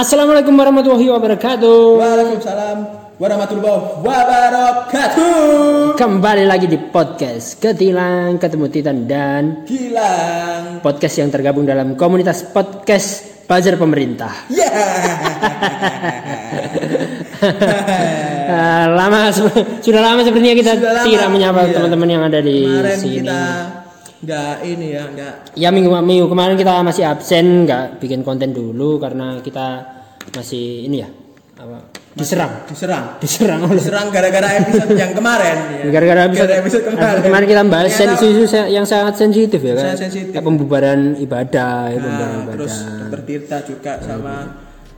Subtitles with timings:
[0.00, 2.00] Assalamualaikum warahmatullahi wabarakatuh.
[2.00, 2.76] Waalaikumsalam
[3.20, 5.92] warahmatullahi wabarakatuh.
[5.92, 10.80] Kembali lagi di podcast Ketilang Ketemu Titan dan Gilang.
[10.80, 14.48] podcast yang tergabung dalam komunitas podcast Buzzer Pemerintah.
[14.48, 14.72] Ya.
[18.50, 19.30] Ah, lama
[19.84, 21.72] sudah lama sepertinya kita Sudah lama, tidak menyapa iya.
[21.72, 23.16] teman-teman yang ada di Kemarin sini.
[23.22, 23.40] kita
[24.20, 29.00] nggak ini ya, nggak Ya minggu minggu kemarin kita masih absen, nggak bikin konten dulu
[29.00, 29.80] karena kita
[30.36, 31.08] masih ini ya
[31.60, 31.76] apa
[32.10, 33.04] diserang, diserang.
[33.20, 35.56] diserang oleh Diserang gara-gara episode yang kemarin.
[35.78, 35.84] ya.
[35.92, 37.20] gara-gara episode, Gara-gara episode kemarin.
[37.22, 40.40] kemarin kita bahas isu-isu yang sangat sensitif ya kan sensitif.
[40.40, 44.34] Pembubaran ibadah ya, pembubaran Nah, ibadah terus dokter Tirta juga sama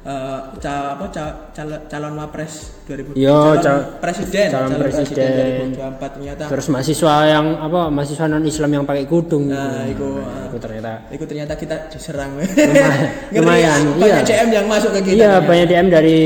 [0.03, 5.31] eh, ca- apa ca- cal- calon wapres 2000 Yo, calon cal- presiden calon presiden.
[5.79, 9.95] 2024 ternyata terus mahasiswa yang apa mahasiswa non Islam yang pakai kudung Nah, gitu.
[9.95, 14.27] itu, Nah, itu ternyata itu ternyata kita diserang Ngeri lumayan, ya, banyak iya.
[14.27, 15.39] CM yang masuk ke kita iya ya.
[15.41, 16.19] banyak DM dari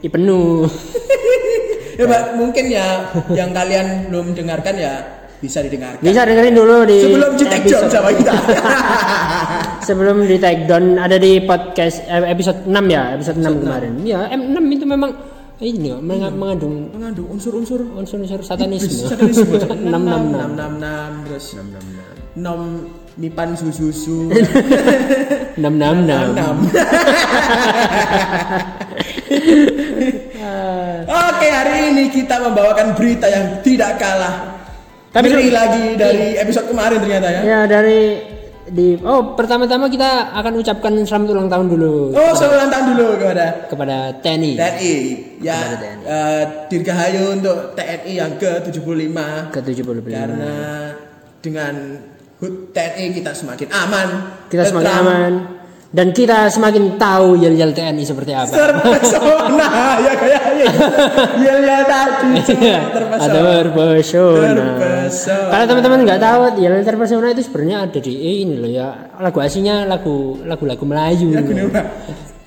[0.00, 0.40] Ipenu
[1.92, 2.86] Ya, Mbak, mungkin ya
[3.30, 5.98] yang kalian belum dengarkan ya bisa didengarkan.
[5.98, 8.32] Bisa dengerin dulu di sebelum di take down episode- sama kita?
[9.90, 13.92] Sebelum di take down ada di podcast eh, episode 6 ya episode 6 kemarin.
[14.06, 15.10] ya M6 itu memang
[15.58, 17.82] ini ya, meng- mengandung mengandung unsur-unsur.
[17.94, 19.10] Unsur-unsur satanisme.
[19.10, 19.58] Satanisme.
[19.90, 21.46] 666 666 terus
[22.32, 24.30] nom nipan susu
[25.58, 25.58] 666
[26.32, 26.56] enam.
[31.06, 34.61] Oke hari ini kita membawakan berita yang tidak kalah
[35.12, 37.40] Tapi se- lagi dari episode kemarin ternyata ya.
[37.42, 38.00] Ya dari
[38.62, 43.06] di oh pertama-tama kita akan ucapkan selamat ulang tahun dulu Oh selamat ulang tahun dulu
[43.18, 44.52] kepada kepada TNI.
[44.54, 44.94] TNI.
[45.42, 46.02] Ya TNI.
[46.02, 49.16] eh, dirgahayu untuk TNI yang ke-75.
[49.50, 50.54] Ke 75 karena
[51.38, 51.74] dengan
[52.38, 54.08] HUT TNI kita semakin aman
[54.48, 55.32] kita semakin aman
[55.92, 58.48] dan kita semakin tahu yel-yel TNI seperti apa.
[58.48, 59.68] Terpesona
[60.08, 60.66] ya kayaknya
[61.36, 62.32] ya ya tadi
[62.96, 64.56] terpesona ada terpesona.
[64.56, 65.52] Terpesona.
[65.52, 68.88] kalau teman-teman nggak tahu yel terpesona itu sebenarnya ada di ini loh ya.
[69.20, 71.28] Lagu aslinya lagu lagu-lagu Melayu.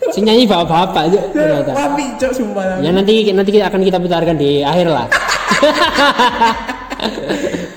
[0.09, 1.71] Sing nyanyi bapak-bapak itu ternyata.
[1.77, 2.81] Wapi cok sumpah.
[2.81, 5.05] Ya nanti nanti kita akan kita putarkan di akhir lah.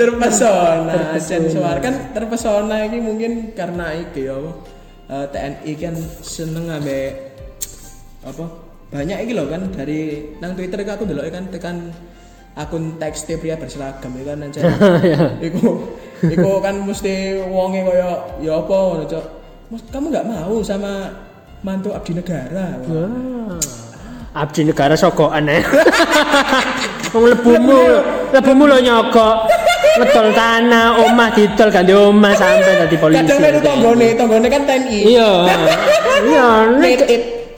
[0.01, 4.39] Terpesona sensual kan terpesona ini mungkin karena iki ya
[5.09, 7.35] eh, TNI kan seneng ambek
[8.25, 8.45] apa
[8.89, 11.77] banyak iki loh kan dari nang Twitter aku ndelok kan tekan
[12.57, 14.61] akun teks pria berseragam ya kan aja
[15.49, 15.85] iku
[16.25, 18.11] iku kan mesti wonge kaya
[18.43, 19.27] ya apa ngono cok?
[19.93, 21.13] Kamu nggak mau sama
[21.61, 22.81] mantu abdi negara?
[22.89, 23.61] Wah.
[24.37, 25.61] abdi negara sokokan ya
[27.13, 27.81] Wong lebumu
[28.31, 29.35] lebumu lo nyokok
[29.99, 33.19] ngedol tanah omah didol ganti omah sampai tadi polisi.
[33.21, 34.99] Kadang itu tonggone tonggone kan TNI.
[35.05, 35.31] Iya.
[36.19, 36.99] Iya nek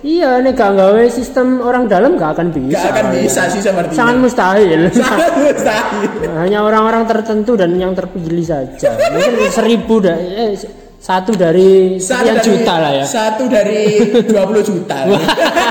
[0.00, 2.80] iya nek gak gawe sistem orang dalam gak akan bisa.
[2.80, 3.96] Gak akan bisa sih sepertinya.
[3.96, 4.80] sangat mustahil.
[4.96, 6.08] Sangat mustahil.
[6.40, 8.96] Hanya orang-orang tertentu dan yang terpilih saja.
[9.12, 10.56] Mungkin seribu da eh,
[11.00, 13.04] satu dari Satu sekian dari- juta lah ya.
[13.04, 13.80] Satu dari
[14.24, 14.98] 20 juta.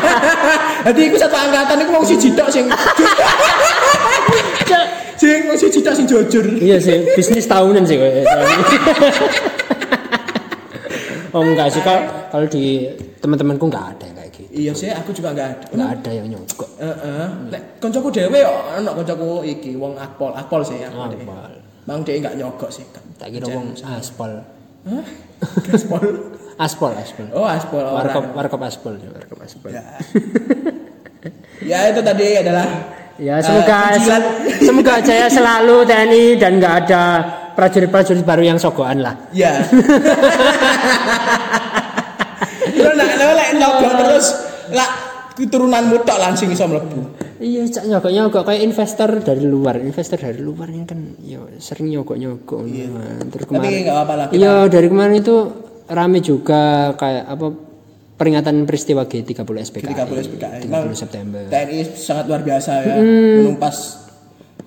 [0.90, 2.66] Jadi iku satu angkatan iku wong siji tok sing
[5.20, 6.46] sing wong siji tok sing jujur.
[6.58, 8.24] iya sih bisnis tahunan sih kayaknya.
[11.30, 12.88] oh enggak sih kalau kalau di
[13.20, 15.66] teman-temanku nggak ada yang kayak gitu Iya sih, aku juga enggak ada.
[15.70, 17.26] nggak ada yang nyogok Heeh.
[17.50, 21.14] Nek koncoku dhewe yo ono koncoku iki wong akpol, akpol sih aku.
[21.14, 21.22] dhewe.
[21.22, 21.52] Akpol.
[21.86, 22.86] Mang dhewe enggak nyogok sih.
[23.20, 24.32] tak kira wong aspal
[24.88, 25.06] Hah?
[25.68, 26.04] Gaspol.
[26.64, 29.84] aspal aspal Oh, aspol warkop warkop aspal ya warkop aspal Ya.
[31.62, 32.68] ya itu tadi adalah
[33.20, 34.24] Ya semoga cincilan.
[34.64, 37.04] semoga jaya selalu TNI dan nggak ada
[37.52, 39.16] prajurit-prajurit baru yang sogokan lah.
[39.36, 39.60] Ya.
[42.80, 44.26] Terus nak lek nyogok terus
[44.72, 44.90] lah
[45.36, 47.02] keturunanmu tok langsung iso mlebu.
[47.40, 51.92] Iya, cak nyogok nyogok kayak investor dari luar, investor dari luar ini kan ya sering
[51.92, 52.64] nyogok nyogok.
[52.68, 54.28] Terus Tapi kemarin, enggak apa-apa lah.
[54.32, 55.36] iya dari kemarin itu
[55.88, 57.48] rame juga kayak apa
[58.20, 59.32] peringatan peristiwa G30
[59.64, 59.96] SPKI.
[59.96, 60.60] 30 SPKI.
[60.68, 61.42] 30 September.
[61.48, 63.78] TNI sangat luar biasa ya menumpas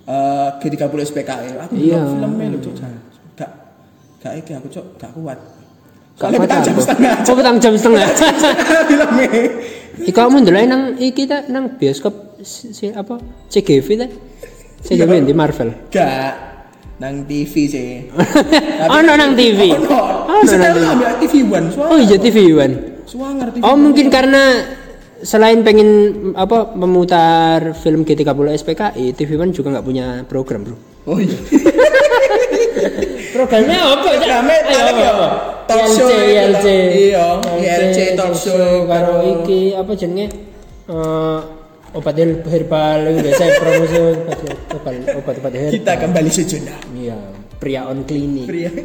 [0.03, 1.49] eh, G30 SPKI.
[1.61, 2.01] Aku Iya.
[2.01, 2.75] belum filmnya lho, Cuk.
[3.35, 3.51] Gak
[4.19, 5.39] gak iki aku, Cuk, gak kuat.
[6.13, 7.15] Soalnya petang jam setengah.
[7.23, 8.09] Oh, petang jam setengah.
[8.87, 9.29] filmnya.
[10.03, 14.09] Iku kamu ndelok nang iki ta nang bioskop si, si- apa CGV ta?
[14.83, 15.69] CGV di Marvel.
[15.89, 16.33] Gak
[16.99, 17.89] nang TV sih.
[18.97, 19.73] Ono nang TV.
[19.75, 20.01] Ono.
[20.27, 21.69] Ono Setel nang ambil TV One.
[21.77, 22.75] Oh iya TV One.
[23.13, 23.53] Suwanger.
[23.61, 24.65] Oh mungkin karena
[25.21, 25.89] selain pengen
[26.33, 28.25] apa memutar film G30
[28.57, 30.77] SPKI, TV One juga nggak punya program bro.
[31.05, 31.37] Oh iya.
[33.33, 34.09] Programnya apa?
[34.13, 35.13] Programnya paling ya
[35.65, 36.67] talk show ILC.
[36.67, 37.29] lho.
[37.57, 40.27] Iya, ILC talk show karo iki apa jenenge?
[40.89, 41.39] Eh,
[41.97, 43.97] obat her- herbal biasa promosi
[44.73, 45.51] obat obat herbal.
[45.73, 46.81] Kita kembali sejenak.
[46.93, 47.17] Iya,
[47.63, 48.51] pria on klinik.
[48.51, 48.71] Pria.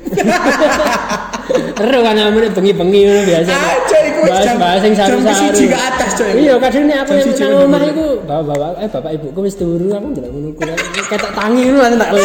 [1.78, 3.50] Kan namanya bengi-bengi ngono biasa.
[3.50, 5.40] Ah, coy, iku wis bahas jam- bahas sing jam saru-saru.
[5.40, 6.32] siji ke atas, coy.
[6.38, 7.90] Iya, kadang aku Jam yang nang omah mulai.
[7.90, 10.74] iku bapak-bapak eh bapak ibuku wis turu aku ndelok ngono kuwi.
[11.08, 12.24] Ketok tangi ngono langsung tak le.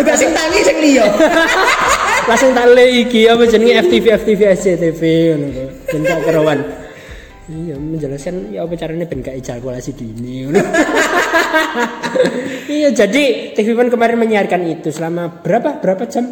[0.00, 1.06] Enggak sing tangi sing liya.
[2.26, 5.00] Tak le iki apa jenenge FTV FTV SCTV
[5.34, 5.66] ngono kuwi.
[5.86, 6.58] Ben gak keruan.
[7.46, 10.50] Iya, menjelaskan ya apa caranya ben gak ejakulasi dini
[12.66, 16.26] iya, jadi TV One kemarin menyiarkan itu selama berapa berapa jam?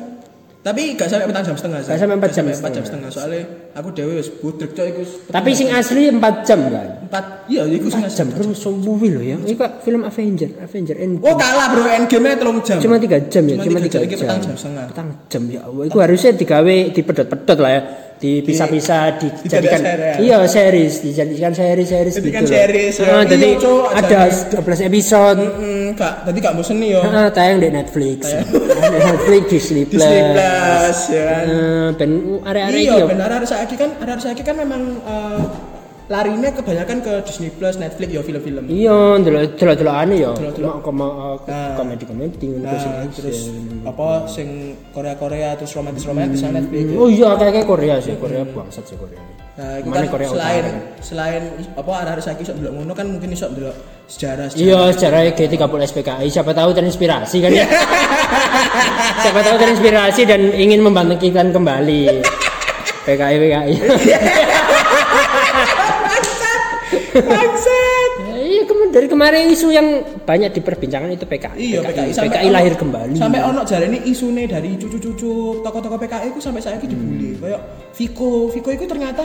[0.65, 1.79] Tapi gak sampai petang jam setengah.
[1.85, 3.09] Gak sampai empat jam empat jam setengah.
[3.13, 3.43] Soalnya
[3.77, 5.03] aku dewe wis budrek coy iku.
[5.29, 6.19] Tapi sing asli 4
[6.49, 6.89] jam kan.
[7.05, 9.37] empat iya iku sing 4 jam bro, suwi loh ya.
[9.39, 11.31] Ini kok film Avenger, Avenger Endgame.
[11.31, 12.81] Oh kalah bro, endgame-nya telung jam.
[12.81, 14.25] cuma tiga jam ya, Cuma tiga tiga jam, iki jam.
[14.25, 14.85] petang jam setengah.
[14.89, 15.85] Petang jam ya Allah.
[15.87, 17.81] Itu harusnya digawe dipedot-pedot lah ya,
[18.15, 19.81] dipisah-pisah, dijadikan
[20.19, 21.51] iya series, dijadikan
[22.43, 22.49] gitu.
[22.49, 22.49] Loh.
[22.49, 23.05] series, ya.
[23.05, 23.49] Ah, Iya, jadi
[23.91, 24.81] ada acaranya.
[24.81, 25.41] 12 episode.
[25.45, 27.01] Mm, gak, tadi gak bosen nih yo.
[27.03, 28.21] Ah, tayang di Netflix.
[28.81, 30.01] Netflix Disney Plus.
[30.07, 31.45] Disney Plus ya kan.
[31.45, 32.11] Eh, ben
[32.43, 35.39] arek-arek Iya, ada saiki kan, ada saiki kan memang eh,
[36.05, 38.65] larinya kebanyakan ke Disney Plus, Netflix ya film-film.
[38.69, 40.33] Iya, delok delok-delokane yo.
[40.37, 40.75] Delok-delok.
[40.85, 41.09] Koma
[41.45, 41.73] Nah.
[41.81, 43.49] komedi-komedi Nah, terus
[43.85, 46.93] apa sing Korea-Korea terus romantis-romantis sana Netflix.
[46.97, 49.21] Oh iya, kayak Korea sih, Korea bangsat sih Korea.
[49.55, 51.43] Nah, itu kan Korea selain Utara, selain
[51.79, 53.77] apa ada saiki iso ndelok ngono kan mungkin iso ndelok
[54.11, 57.63] sejarah Iya, secara G30 SPKI siapa tahu terinspirasi kan ya.
[59.23, 62.19] siapa tahu terinspirasi dan ingin membangkitkan kembali
[63.07, 63.73] PKI PKI.
[67.15, 68.11] Bangsat.
[68.35, 69.87] Ya, iya, kemarin dari kemarin isu yang
[70.27, 71.59] banyak diperbincangkan itu PKI.
[71.59, 73.15] Iya, PKI, PKI, sampai lahir ono- kembali.
[73.15, 77.39] Sampai ono jarene isune dari cucu-cucu tokoh-tokoh PKI itu sampai saya dibully.
[77.39, 77.61] Kayak
[77.95, 79.23] Viko, Viko itu ternyata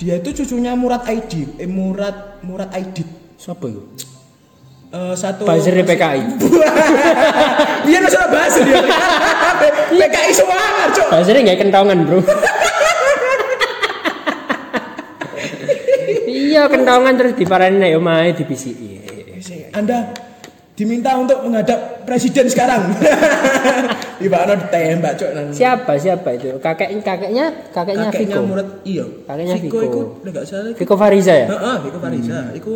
[0.00, 3.08] dia itu cucunya Murad Aidit, eh Murad Murad Aidit.
[3.36, 3.84] Siapa itu?
[4.96, 6.20] Eh, satu Buzzer PKI.
[7.86, 8.80] Iya lu salah dia.
[10.00, 11.08] PKI Cok.
[11.12, 12.18] Buzzernya nggak kentongan bro.
[16.56, 18.88] iya kentongan terus diparanin ayo main di PCI.
[19.70, 20.08] Anda
[20.72, 22.96] diminta untuk menghadap presiden sekarang.
[24.20, 25.30] Tiba ana ditembak, Cok.
[25.36, 26.56] nang- Siapa siapa itu?
[26.56, 28.40] Kakek kakeknya kakeknya, Kakeknya Viko.
[28.48, 29.04] Murad, iya.
[29.28, 29.78] Kakeknya Viko.
[29.84, 31.46] iku nek gak salah Viko Fariza ya?
[31.52, 32.38] Heeh, Viko Fariza.
[32.56, 32.74] Iku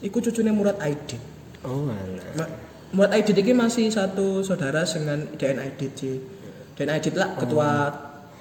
[0.00, 1.18] iku cucunya Murad Aidit.
[1.66, 2.46] Oh alah.
[2.94, 6.14] Murad Aidit ini masih satu saudara dengan DN Aidit sih.
[6.78, 7.90] DN Aidit lah ketua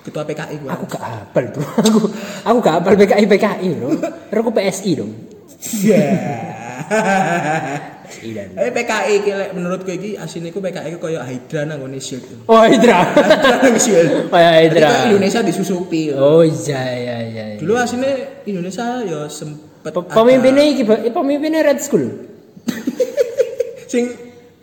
[0.06, 0.78] ketua PKI gua.
[0.78, 1.66] Aku gak hafal bro.
[1.90, 2.00] Aku
[2.46, 3.90] aku gak hafal PKI PKI bro.
[4.30, 5.12] Aku PSI dong.
[5.82, 6.06] Iya.
[8.26, 8.54] Dan.
[8.58, 12.26] Tapi PKI lek menurutku iki asine iku PKI iku koyo Hydra nang ngene shield.
[12.46, 13.02] Oh Hydra.
[13.18, 14.30] Hydra nang shield.
[14.30, 15.10] Oh ya Hydra.
[15.10, 16.14] Indonesia disusupi.
[16.14, 17.46] Oh iya iya iya.
[17.54, 17.58] iya.
[17.58, 22.06] Dulu asine Indonesia ya sempet Pe- Pemimpinnya iki eh, pemimpinnya Red School.
[23.90, 24.10] sing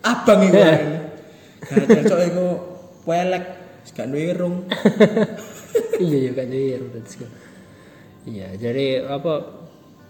[0.03, 0.59] abang iku.
[0.59, 0.75] Iya.
[1.63, 2.47] Gak cocok iku
[3.07, 4.63] welek gak duwe irung.
[6.05, 7.31] iya iya iya Red School.
[8.23, 9.43] Iya, jadi apa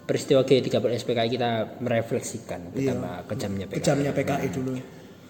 [0.06, 3.76] peristiwa G30 SPKI kita merefleksikan betapa kejamnya PKI.
[3.80, 4.72] Kejamnya PKI dulu.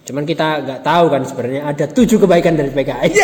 [0.05, 3.09] Cuman kita nggak tahu kan sebenarnya ada tujuh kebaikan dari PKI.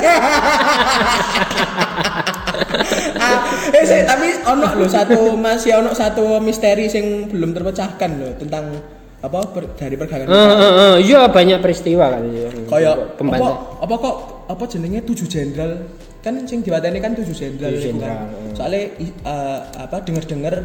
[3.22, 3.38] ah,
[3.70, 8.82] eh saya, tapi ono lho satu masih ono satu misteri sing belum terpecahkan loh tentang
[9.22, 12.26] apa per- dari pergerakan Eh, eh, eh, Iya banyak peristiwa kan.
[12.26, 12.50] iya.
[12.66, 13.48] kayak apa
[13.86, 14.16] apa kok
[14.52, 15.88] apa jenenge tujuh jenderal
[16.20, 18.28] kan sing diwateni kan tujuh jenderal kan.
[18.28, 18.52] hmm.
[18.52, 20.56] soalnya eh, apa denger dengar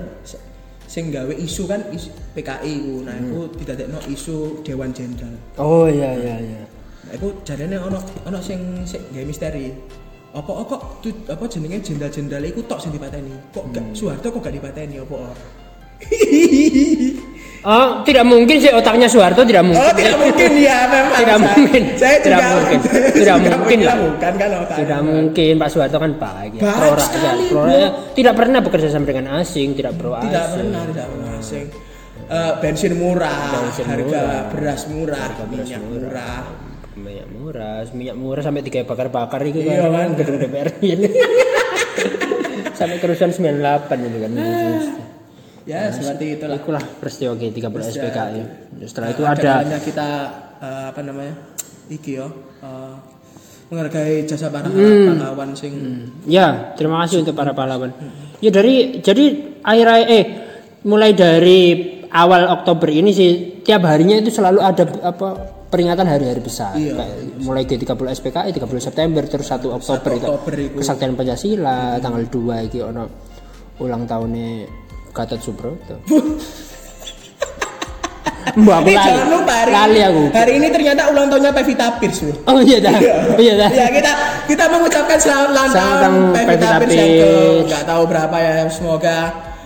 [0.86, 3.26] sing gawe isu kan isu PKI ku nah Hmm.
[3.26, 6.62] itu didadekno isu dewan jenderal Oh iya iya iya.
[7.06, 9.70] nah itu jarene ono ono sing sing gawe misteri
[10.30, 13.94] apa kok tu, apa jenenge jenderal-jenderal iku tok sing dipateni kok gak Hmm.
[13.94, 15.16] Soeharto kok gak dipateni apa?
[17.66, 19.82] Oh tidak mungkin sih otaknya Soeharto tidak mungkin.
[19.82, 21.82] Oh tidak mungkin ya memang Tidak Saya- mungkin.
[21.98, 22.78] Saya Tidak juga mungkin.
[23.18, 23.96] Tidak mungkin lah.
[23.98, 24.78] bukan kan otaknya.
[24.78, 26.62] Tidak mungkin Pak Soeharto kan baik ya.
[26.62, 27.62] Baik Pro sekali, pro.
[28.14, 30.30] Tidak pernah bekerja sama dengan asing, tidak pro asing.
[30.30, 31.66] Tidak pernah, tidak pernah asing.
[32.26, 34.42] Eh, bensin murah, Bensin harga murah.
[34.50, 36.42] beras murah, beras minyak murah.
[36.96, 40.08] Minyak murah, minyak murah sampai tiga bakar-bakar itu Iya, kan, kan.
[40.16, 41.08] gedung DPR ini.
[42.78, 44.30] sampai kerusuhan 98 itu kan.
[45.66, 46.56] Ya, seperti itulah.
[46.56, 48.40] Itulah peristiwa G30 SPKI.
[48.86, 50.08] Setelah itu Ada kita
[50.56, 51.34] eh, apa namanya?
[51.86, 52.26] Iki yo.
[52.62, 52.94] eh,
[53.66, 55.10] menghargai jasa para Hmm.
[55.12, 55.74] pahlawan sing
[56.22, 57.90] Ya, terima kasih untuk para pahlawan.
[58.38, 59.24] Ya dari jadi
[59.60, 60.24] akhir eh
[60.84, 61.62] mulai dari
[62.06, 63.30] awal Oktober ini sih
[63.60, 65.28] tiap harinya itu selalu ada apa
[65.66, 66.94] peringatan hari-hari besar Iya.
[66.94, 70.76] Kayak mulai G30 SPKI 30 September terus 1 Oktober itu Oktober iku.
[70.78, 73.02] kesaktian Pancasila tanggal 2 iki ono
[73.76, 74.48] ulang tahunnya
[75.16, 75.96] Gatot Subroto
[78.56, 78.94] Mbak aku lali.
[78.96, 80.22] jangan lupa hari, Lali aku.
[80.30, 82.36] hari ini ternyata ulang tahunnya Pevita Pierce loh.
[82.46, 82.94] Oh iya dah.
[83.34, 83.68] Oh iya dah.
[83.70, 84.12] ya kita
[84.46, 87.66] kita mengucapkan selamat ulang tahun Pevita Pevita Pierce yang ke Pierce.
[87.66, 89.18] nggak tahu berapa ya semoga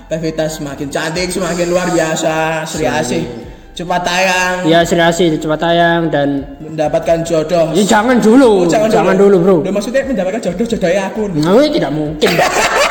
[0.08, 3.22] Pevita semakin cantik semakin luar biasa Sri Asih
[3.70, 9.14] cepat tayang Ya Sri Asih cepat tayang dan mendapatkan jodoh Ya, jangan dulu, Oh, jangan,
[9.14, 9.56] dulu, bro.
[9.62, 12.26] Udah maksudnya mendapatkan jodoh jodohnya aku Nah, tidak mungkin.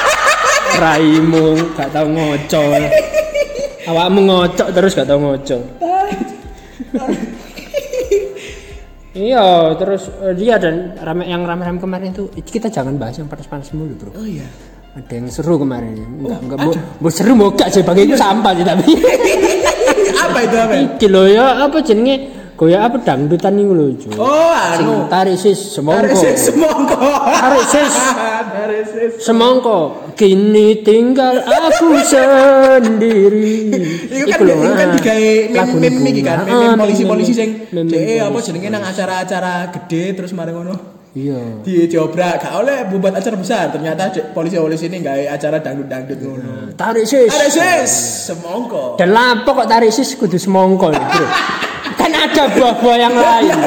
[0.80, 1.46] Raimu
[1.76, 2.72] gak tahu ngocok.
[3.90, 5.62] Awakmu ngocok terus gak tahu ngocok.
[9.10, 13.68] Iya, terus eh, dia dan rame yang rame-rame kemarin tuh kita jangan bahas yang panas-panas
[13.76, 14.16] mulu, Bro.
[14.16, 14.48] oh iya
[14.96, 15.98] Ada yang seru kemarin.
[15.98, 18.90] Enggak, enggak bu, bu seru mau gak sih bagi itu sampah sih tapi.
[20.24, 22.39] apa itu apa Iki lho ya apa jenenge?
[22.60, 23.88] Goya apa dangdutan iku lho,
[24.20, 26.12] oh anu tarik sis semongko.
[26.12, 27.00] Tarik sis semongko
[27.40, 27.94] Tarik sis.
[28.60, 29.80] Tarik sis Semongko
[30.20, 33.72] kini tinggal aku sendiri.
[34.12, 34.92] Iku kan lho, kan ah.
[34.92, 35.32] digawe
[35.72, 36.52] meme iki kan, bunga.
[36.52, 38.52] meme Ah, polisi-polisi sing dhek apa polisi.
[38.52, 40.76] jenenge nang acara-acara gede terus mari ngono.
[41.16, 41.64] Iya.
[41.64, 46.76] Di diobrak gak oleh buat acara besar, ternyata polisi-polisi ini gawe acara dangdut-dangdut ngono.
[46.76, 47.32] Tarik sis.
[47.32, 47.92] Ada sis
[48.28, 49.00] semongko.
[49.00, 51.28] Dan lapo kok tarik sis kudu semongko lho, Bro.
[52.20, 53.58] ada buah-buah yang lain.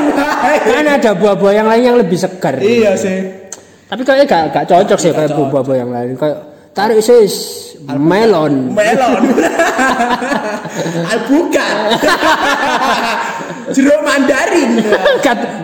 [0.69, 2.61] Kan ada buah-buah yang lain yang lebih segar.
[2.61, 3.19] Iya sih.
[3.89, 6.17] Tapi kayaknya gak, gak cocok sih kayak buah-buah yang lain.
[6.17, 6.39] Kayak
[6.73, 7.35] tarik sis
[7.85, 8.73] melon.
[8.73, 9.23] Melon.
[11.13, 12.01] Alpukat.
[13.77, 14.81] Jeruk mandarin.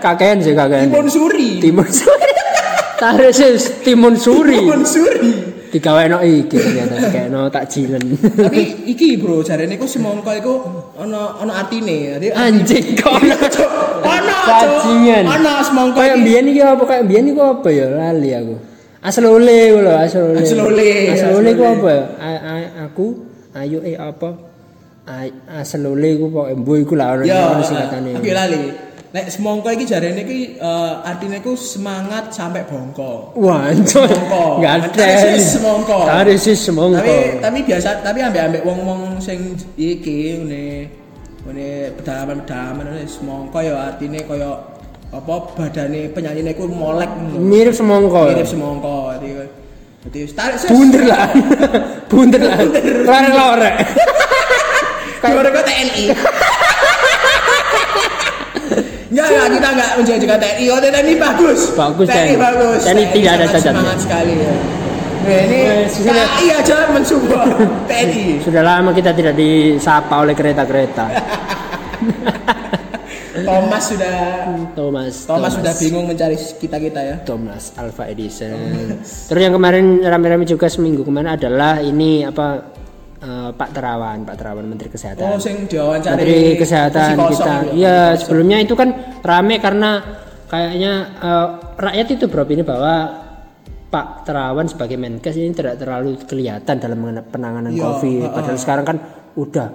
[0.00, 0.92] Kakean sih kakean.
[0.92, 1.50] Timun suri.
[1.61, 2.33] Timun suri.
[2.99, 4.61] Tarik sis timun suri.
[4.61, 5.48] Timun suri.
[5.69, 6.57] digawe no iki
[7.13, 8.01] kayakno tak jilen.
[8.17, 10.55] Tapi iki bro jarene ku semongko iku
[10.97, 12.17] ana ana artine.
[12.33, 13.21] Anjing kok
[14.05, 16.83] ana jajingan ana semongko kaya mbiyen iki apa?
[16.89, 17.87] Kaya mbiyen iku apa ya?
[17.89, 18.57] Lali aku.
[18.99, 20.43] Asal oleh lho asal oleh.
[20.43, 20.97] asal oleh.
[21.15, 22.03] asal ole ku apa ya?
[22.89, 23.07] Aku
[23.55, 24.31] ayo eh apa?
[25.55, 28.11] Asal oleh ku pokoke mbuh iku lah ono sing eh, katane.
[28.19, 28.88] iki lali.
[29.09, 33.33] Nek semongko iki jarene iki eh, artine iku semangat sampai bongko.
[33.41, 33.73] Wah.
[33.73, 34.61] Semongko.
[34.61, 34.88] Enggak ada.
[34.93, 35.99] Tarik sis semongko.
[36.37, 37.00] Sis semongko.
[37.00, 40.93] Tapi tapi biasa tapi ambek-ambek wong-wong sing iki ngene
[41.49, 44.61] ngene pedalaman-pedalaman ngene semongko ya artine kaya
[45.09, 47.09] apa badane penyanyine iku molek.
[47.33, 48.29] Mirip semongko.
[48.29, 49.17] Mirip semongko.
[49.17, 49.29] Jadi
[50.05, 50.69] jadi tarik sis.
[50.77, 51.33] Bunder lah.
[52.12, 52.61] Bunder lah.
[53.09, 53.75] Lorek-lorek.
[55.19, 56.05] Kayak kok TNI.
[59.09, 60.65] Enggak, enggak, kita enggak menjadikan TNI.
[60.69, 61.61] Oh, TNI bagus.
[61.73, 62.37] Bagus, TNI TNI.
[62.37, 62.81] bagus.
[62.85, 63.73] TNI tidak ada cacatnya.
[63.73, 64.55] Semangat sekali ya.
[65.19, 65.59] Nah, ini
[65.91, 66.27] sudah.
[66.59, 67.49] Aja mensupport
[67.91, 68.27] TNI.
[68.45, 71.07] Sudah lama kita tidak disapa oleh kereta-kereta.
[73.38, 74.15] Thomas sudah
[74.75, 75.15] Thomas.
[75.25, 77.17] Thomas sudah bingung mencari kita-kita ya.
[77.23, 78.59] Thomas Alpha Edison.
[79.00, 82.78] Terus yang kemarin rame-rame juga seminggu kemarin adalah ini apa
[83.19, 85.23] eh, Pak Terawan, Pak Terawan Menteri Kesehatan.
[85.25, 87.55] Oh, sing diwawancari Menteri Kesehatan kita.
[87.65, 87.77] itu.
[87.77, 88.89] Iya, sebelumnya itu kan
[89.21, 89.91] rame karena
[90.47, 91.47] kayaknya eh,
[91.77, 92.95] rakyat itu bro ini bahwa
[93.89, 98.23] Pak Terawan sebagai Menkes ini tidak terlalu kelihatan dalam penanganan Iya, COVID.
[98.31, 98.97] Padahal sekarang kan
[99.35, 99.69] udah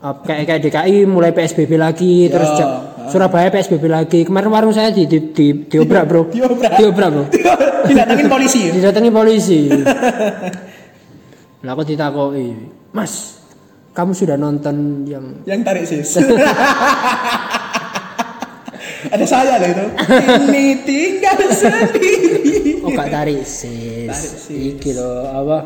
[0.00, 4.24] eh, kayak kayak DKI mulai PSBB lagi, terus Iya, Ja- Surabaya PSBB lagi.
[4.24, 6.22] Kemarin warung saya di di, di diobrak bro.
[6.32, 6.72] Diobrak.
[6.74, 7.24] Diobrak bro.
[7.88, 8.60] Didatangin polisi.
[8.64, 8.72] ya?
[8.72, 9.60] Didatangi polisi.
[11.60, 12.48] Lah aku ditakoi,
[12.94, 13.42] Mas,
[13.90, 16.14] kamu sudah nonton yang Yang tarik sis.
[19.10, 19.86] Ada saya loh itu.
[20.46, 22.14] Ini tinggal sendiri.
[22.86, 24.06] Oh gak tarik sis.
[24.06, 24.78] Tarik sis.
[24.78, 25.58] Iki loh apa?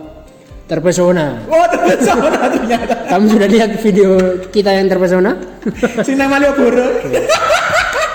[0.73, 1.45] Terpesona.
[1.53, 2.97] Oh, terpesona ternyata.
[3.13, 5.37] Kamu sudah lihat video kita yang terpesona?
[6.01, 7.05] Sing nang Malioboro.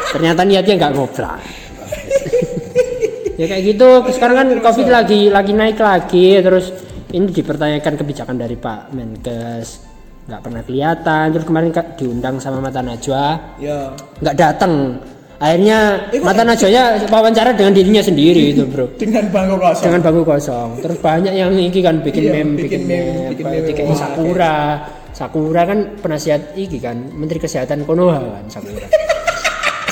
[0.09, 1.37] Ternyata niatnya nggak ngobrol.
[3.37, 3.89] ya kayak gitu.
[4.09, 6.82] Sekarang kan COVID lagi lagi naik lagi, terus
[7.13, 9.67] ini dipertanyakan kebijakan dari Pak Menkes
[10.23, 11.25] nggak pernah kelihatan.
[11.29, 13.25] Terus kemarin diundang sama Mata Najwa,
[13.57, 13.91] Ya.
[14.19, 14.97] nggak datang.
[15.35, 18.87] Akhirnya Eh, kok- Mata Najwanya wawancara dengan dirinya sendiri itu bro.
[18.95, 19.83] Dengan bangku kosong.
[19.83, 20.69] dengan bangku kosong.
[20.79, 23.99] Terus banyak yang iki kan bikin Iya, meme, bikin bikin, meme, meme, bikin meme.
[23.99, 24.55] Sakura.
[25.13, 28.87] Sakura kan penasihat iki kan, Menteri Kesehatan Konoha kan Sakura.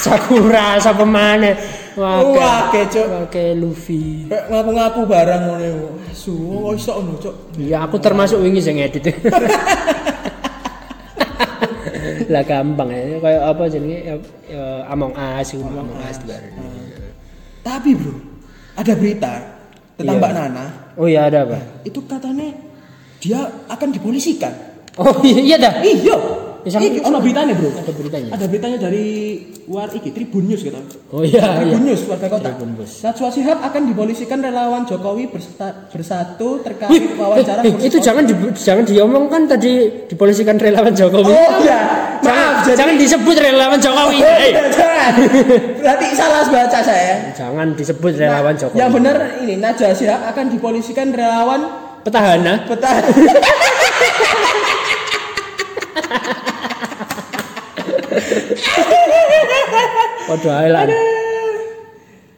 [0.02, 1.54] Sakura siapa mana?
[1.94, 3.28] Wah, Wah, kecok.
[3.28, 4.26] Oke, Luffy.
[4.32, 5.88] Ngaku-ngaku barang ngono iku.
[6.10, 7.36] Asu, kok iso ngono, Cuk.
[7.62, 9.12] Ya aku termasuk wingi sing edit.
[12.32, 14.16] lah gampang ya kayak apa jenenge ya,
[14.48, 16.56] ya, Among Us Among Us bareng.
[17.62, 18.16] Tapi, Bro,
[18.80, 19.34] ada berita
[20.00, 20.22] tentang Iya.
[20.24, 20.66] Mbak Nana.
[20.98, 21.60] Oh iya ada apa?
[21.86, 22.56] Itu katanya
[23.22, 24.54] dia akan dipolisikan.
[24.98, 25.84] Oh iya dah.
[25.84, 26.51] Iya.
[26.62, 27.70] Ya, sama- Iki ono beritanya, Bro.
[27.74, 28.30] Ada beritanya.
[28.32, 29.06] Ada beritanya dari
[29.66, 30.78] luar iki Tribun News gitu.
[31.10, 31.46] Oh iya, iya.
[31.58, 32.48] Tribun News warga kota.
[32.50, 32.92] Tribun News.
[33.02, 35.26] Najwa Shihab akan dipolisikan relawan Jokowi
[35.90, 39.72] bersatu terkait wawancara Eh, kursi itu jangan di, jangan diomongkan tadi
[40.06, 41.32] dipolisikan relawan Jokowi.
[41.32, 41.80] Oh iya,
[42.20, 44.18] jangan, maaf jadi jangan disebut relawan Jokowi.
[44.20, 45.12] Oh, iya, jangan.
[45.82, 47.14] Berarti salah baca saya.
[47.34, 48.78] Jangan disebut relawan Jokowi.
[48.78, 51.62] Yang benar ini Najwa Shihab akan dipolisikan relawan
[52.02, 52.66] Petahana.
[52.66, 52.90] peta
[60.32, 60.88] Waduh ae lah.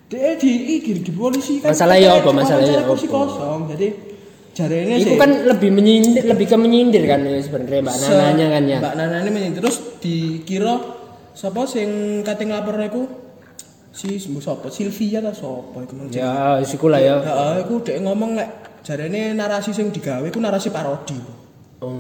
[0.10, 3.18] dia di iki di polisi kan Masalah ya apa, masalah ya kursi apa?
[3.18, 3.88] kosong jadi
[4.54, 8.78] jarene sih kan lebih menyindir, lebih ke menyindir kan ya sebenarnya Mbak Nananya kan ya.
[8.78, 9.60] Mbak Nana ini menyindir.
[9.66, 10.78] terus dikira
[11.34, 13.02] sapa sing kate nglapor iku
[13.90, 17.18] si sapa Silvia ta sapa iku mang Ya, siku lah ya.
[17.18, 18.50] Heeh, iku dhek ngomong lek
[18.86, 21.18] jarene narasi sing digawe iku narasi parodi.
[21.82, 21.98] Oh,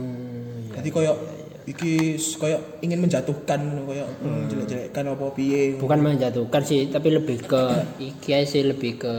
[0.73, 1.17] Jadi koyo
[1.63, 1.93] iki
[2.35, 4.51] koyo ingin menjatuhkan koyo hmm.
[4.51, 5.79] jelek-jelekkan apa piye.
[5.79, 7.61] bukan menjatuhkan sih, tapi lebih ke
[7.97, 9.15] iki sih lebih ke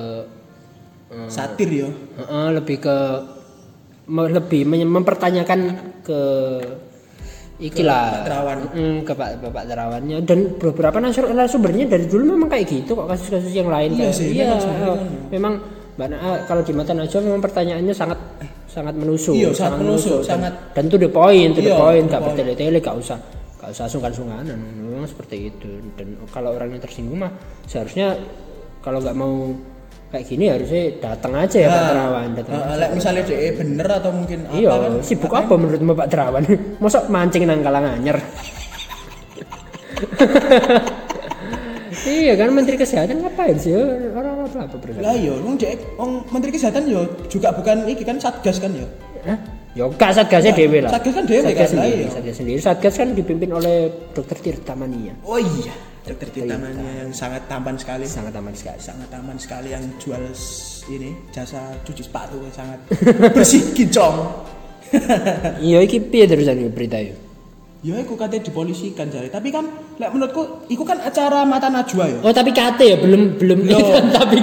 [1.08, 1.88] eh, Satir ya.
[1.88, 2.96] Heeh, lebih ke
[4.06, 5.60] me- lebih mempertanyakan
[6.04, 6.20] ke
[7.54, 8.58] ikilah Pak Terawan.
[8.74, 13.06] Mm, ke Pak Bapak Terawannya dan beberapa nasur- narasumbernya dari dulu memang kayak gitu kok
[13.06, 14.98] kasus-kasus yang lain Iya kayak- sih, iya memang kan.
[15.30, 15.54] memang
[15.94, 18.18] Mbak Na, ah, kalau di mata Najwa memang pertanyaannya sangat
[18.74, 22.20] sangat menusuk Iya, sangat menusuk, sangat- dan to the point to the Iya, point gak
[22.20, 23.16] bertele-tele gak usah
[23.56, 27.30] gak usah sungkan-sungkanan memang seperti itu dan kalau orang yang tersinggung mah
[27.64, 28.12] seharusnya
[28.80, 29.52] kalau nggak mau
[30.10, 34.10] kayak gini harusnya datang aja ya Pak Terawan datang Heeh, lek misalnya dhek bener atau
[34.10, 34.92] mungkin apa Iya, kan.
[35.00, 36.42] sibuk apa menurut Bapak Terawan?
[36.82, 38.16] Mosok mancing nang kalang anyar.
[42.04, 43.72] iya kan Menteri Kesehatan ngapain sih?
[44.12, 45.00] Orang apa apa berarti?
[45.00, 48.86] Lah iya, wong dhek wong Menteri Kesehatan yo juga bukan iki kan Satgas kan yo.
[49.24, 49.38] Hah?
[49.74, 50.90] Ya gak satgasnya Nah, dewe lah.
[50.94, 52.10] Satgas kan dewe Satgas kan, sendiri, iya.
[52.14, 52.58] satgas sendiri.
[52.62, 55.18] Satgas kan dipimpin oleh Dokter Tirta Mania.
[55.26, 55.74] Oh iya,
[56.06, 58.06] dokter Tirtamania yang sangat tampan sekali.
[58.06, 58.78] Sangat aman sekali.
[58.78, 60.22] sangat aman sekali yang jual
[60.92, 62.78] ini jasa cuci sepatu sangat
[63.34, 64.16] bersih kincong.
[65.58, 67.18] Iya, iki piye terusan berita itu?
[67.84, 69.28] Ya iku katanya dipolisikan jare.
[69.28, 69.68] Tapi kan
[70.00, 72.18] lek menurutku iku kan acara mata najwa ya.
[72.24, 73.84] Oh, tapi KT ya, belum belum itu
[74.16, 74.40] tapi.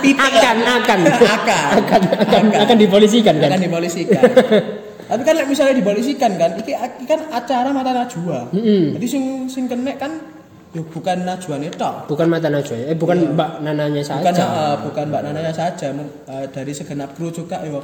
[0.00, 1.70] Titik akan akan Akan.
[1.84, 2.76] akan akan Akan.
[2.80, 3.52] dipolisikan kan?
[3.52, 4.22] akan dipolisikan.
[5.10, 8.48] Tapi kan lek misalnya dipolisikan kan iki, iki kan acara mata najwa.
[8.96, 10.16] Jadi sing sing kena kan
[10.72, 12.06] ya bukan najwane tok.
[12.06, 14.22] Bukan mata Najwa, eh bukan Mbak Nananya saja.
[14.22, 17.82] Bukan eh, bukan Mbak Nananya saja eh, dari segenap kru juga ya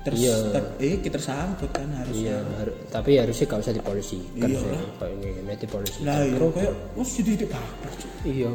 [0.00, 0.32] ter, Iya.
[0.48, 2.40] ter, eh, kita tersangkut kan harusnya.
[2.40, 4.18] Iya, har- tapi harusnya gak usah dipolisi.
[4.32, 4.82] Kan Iya lah.
[4.96, 5.98] kayak ini ini dipolisi.
[6.02, 7.90] Lah iya kayak wes jadi titik baper.
[8.20, 8.48] Iya,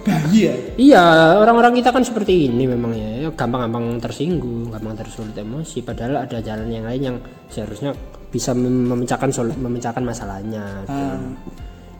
[0.00, 0.54] bayi ya.
[0.76, 1.04] iya
[1.36, 5.80] orang-orang kita kan seperti ini memang ya, ya gampang-gampang tersinggung, gampang tersulut emosi.
[5.80, 7.16] Padahal ada jalan yang lain yang
[7.48, 7.92] seharusnya
[8.28, 10.84] bisa mem- memecahkan memecahkan masalahnya.
[10.88, 11.20] Ah.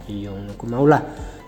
[0.05, 1.01] Iya, aku mau lah.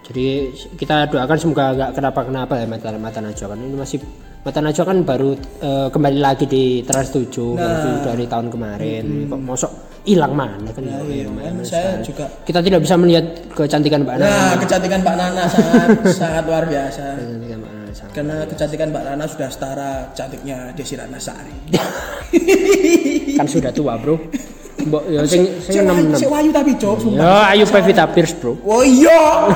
[0.06, 3.98] Jadi kita doakan semoga gak kenapa-kenapa ya mata mata Najwa kan ini masih
[4.46, 7.26] mata Najwa kan baru eh, kembali lagi di Trans 7
[7.58, 9.26] baru dari tahun kemarin.
[9.26, 9.72] Kok mosok
[10.06, 10.86] hilang mana kan?
[10.86, 12.06] Nah, ya, iya, ya, kan ya, saya sekali.
[12.06, 14.30] juga kita tidak bisa melihat kecantikan Mbak Nana.
[14.30, 15.88] Nah, kecantikan Mbak Nana sangat
[16.22, 17.02] sangat luar biasa.
[17.18, 18.12] Kecantikan Mbak Nana sangat.
[18.14, 21.54] Karena kecantikan Mbak Nana sudah setara cantiknya Desi Ratnasari.
[23.42, 24.14] kan sudah tua bro.
[24.76, 27.16] Mbok ya sing sing sik wayu tapi cok, sumpah.
[27.16, 28.52] Ya ayo Pevita Pierce bro.
[28.60, 29.46] Oh iya.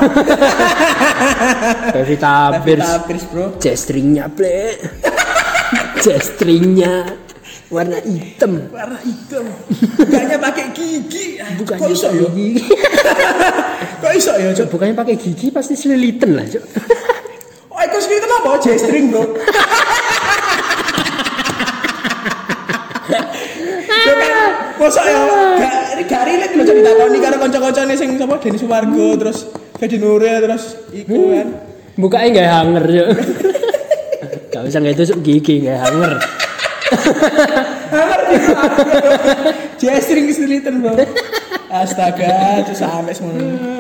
[1.95, 2.81] Pevita Pierce.
[2.81, 3.45] Pevita Pierce, Bro.
[3.61, 4.81] J-stringnya ple.
[6.01, 6.93] J-stringnya
[7.75, 8.73] warna hitam.
[8.73, 9.45] Warna hitam.
[10.01, 11.37] Bukannya pakai gigi.
[11.61, 12.29] Bukannya Kok iso pakai ya?
[12.33, 12.65] gigi.
[14.03, 14.67] Kok iso ya, Cok?
[14.73, 16.65] Bukannya pakai gigi pasti seliliten lah, Cok.
[17.71, 18.49] Oh, itu sendiri kenapa?
[18.59, 19.25] J-string, Bro.
[24.01, 25.21] Yo kan, mosok ya
[25.61, 25.77] gak
[26.09, 29.45] gak relate lho jadi takoni karo kanca-kancane sing sapa Denny Suwargo terus
[29.77, 31.49] Fedi Nuril terus iku kan.
[32.01, 33.09] Bukanya nggak hanger, Cok.
[34.53, 36.13] Gak usah nggak tusuk gigi, nggak hanger.
[37.91, 38.37] Ngerti.
[39.81, 40.97] J-string kesulitan, Bro.
[41.69, 43.80] Astaga, itu sampai semuanya.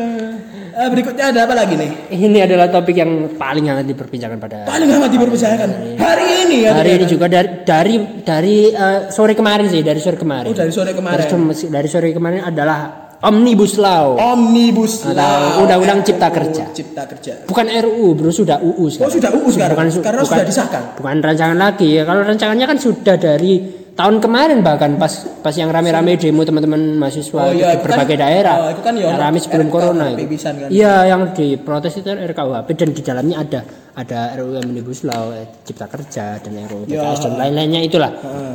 [0.80, 2.08] Eh, berikutnya ada apa lagi nih?
[2.08, 5.68] Ini adalah topik yang paling hangat diperbincangkan pada Paling amat diperbicarakan
[6.00, 6.72] hari ini ya.
[6.72, 10.48] hari ini juga dari dari dari eh, sore kemarin sih, dari sore kemarin.
[10.48, 11.20] Oh, dari sore kemarin.
[11.20, 12.78] Dari, dari sore kemarin adalah
[13.20, 14.16] Omnibus Law.
[14.16, 15.60] Omnibus Atau Law.
[15.60, 16.64] Undang-Undang Cipta RUU Kerja.
[16.72, 17.32] Cipta Kerja.
[17.44, 19.04] Bukan RUU, bro, sudah UU sekarang.
[19.04, 19.76] Oh, sudah UU sekarang?
[19.92, 20.82] su- Karena sudah disahkan?
[20.96, 22.08] Bukan rancangan lagi ya.
[22.08, 27.36] Kalau rancangannya kan sudah dari tahun kemarin bahkan pas pas yang rame-rame demo teman-teman mahasiswa
[27.38, 28.54] Oh, di iya, itu berbagai kan- daerah.
[28.58, 30.24] oh, itu kan ya, rame sebelum RKUHP corona itu.
[30.40, 30.68] kan?
[30.68, 33.60] Iya, yang diprotes itu RKUHP dan di dalamnya ada
[33.92, 37.12] ada RUU Omnibus Law, eh, Cipta Kerja dan RUU Ya.
[37.12, 38.10] Dan lain-lainnya itulah.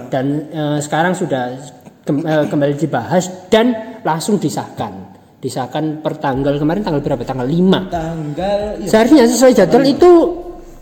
[0.10, 1.53] Dan eh, sekarang sudah
[2.03, 5.13] eh, kembali dibahas dan langsung disahkan.
[5.38, 7.21] Disahkan per tanggal kemarin tanggal berapa?
[7.21, 7.93] Tanggal 5.
[7.93, 8.89] Tanggal iya.
[8.89, 10.12] Seharusnya sesuai jadwal itu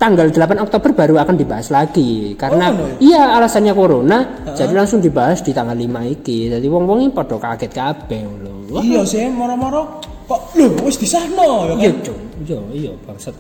[0.04, 3.00] tanggal 8 Oktober baru akan dibahas lagi karena Oh, no.
[3.00, 6.52] iya alasannya corona jadi langsung dibahas di tanggal 5 iki.
[6.52, 8.84] Jadi wong-wong ini padha kaget kabeh lho.
[8.84, 12.04] Iya sih moro-moro kok lho wis disahno ya Iya, kan.
[12.04, 12.18] Cuk.
[12.44, 13.36] Iya, iya bangsat.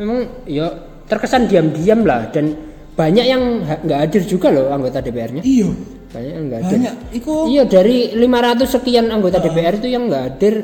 [0.00, 0.18] Memang
[0.48, 0.66] ya
[1.04, 2.56] terkesan diam-diam lah dan
[2.96, 3.42] banyak yang
[3.84, 5.44] nggak hadir juga loh anggota DPR-nya.
[5.44, 5.68] Iya.
[6.08, 6.76] Banyak yang nggak hadir.
[6.80, 10.54] Banyak iku Iya dari 500 sekian anggota DPR itu yang nggak hadir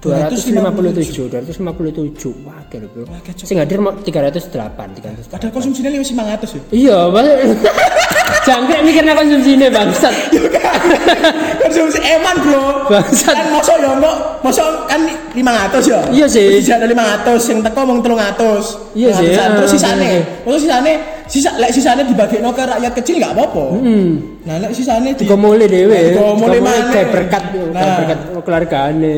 [0.00, 2.44] 257, 257.
[2.44, 3.08] Wah, kira bro.
[3.32, 4.52] Sing hadir mau 308,
[5.00, 5.32] 308.
[5.32, 6.62] padahal konsumsinya wis 500 ya.
[6.70, 7.26] Iya, Mas.
[8.46, 10.14] Jangkrik mikirnya konsumsi ini bangsat.
[11.66, 12.86] Konsumsi eman, Bro.
[12.90, 13.34] Bangsat.
[13.34, 15.00] Kan mosok ya enggak, mosok kan
[15.34, 16.00] 500 ya.
[16.14, 16.46] Iya sih.
[16.62, 18.94] Wis ada 500 sing teko mung 300.
[18.94, 19.50] Iya sih, 500-an.
[19.58, 20.22] Terus ah, sisane, iya.
[20.46, 20.92] terus sisane
[21.26, 23.64] sisa lek sisane dibagekno ke rakyat kecil enggak apa-apa.
[23.82, 24.10] Hmm.
[24.46, 26.14] Nah, lek sisane di Digomoli dhewe.
[26.38, 26.90] Maneh.
[26.94, 27.98] kayak berkat Nah.
[27.98, 29.16] berkat keluargane.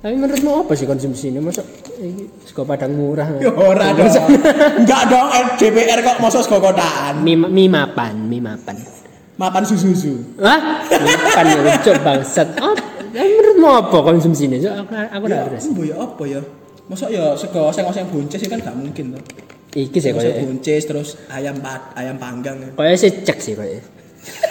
[0.00, 1.44] Tapi menurutmu apa sih konsumsi ini?
[1.44, 1.60] Masa
[2.00, 3.36] iki sego padang murah?
[3.36, 4.08] Ya ora dong.
[4.80, 7.20] Enggak dong eh, DPR kok mosok sego kotaan.
[7.20, 8.80] Mie, mie mapan, mie mapan.
[9.36, 10.40] Makan susu-susu.
[10.40, 10.88] Hah?
[10.88, 12.48] Mapan ya lucu bangsat.
[12.64, 12.72] Oh,
[13.12, 14.64] tapi menurutmu apa konsumsi ini?
[14.64, 15.64] So, aku aku Ya, udah terus.
[15.68, 16.40] mbok ya apa ya?
[16.88, 19.22] Mosok ya sego oseng-oseng buncis ya kan gak mungkin tuh.
[19.70, 22.56] Iki sih koyo buncis terus ayam pat, ayam panggang.
[22.72, 23.76] koyo sih cek sih koyo.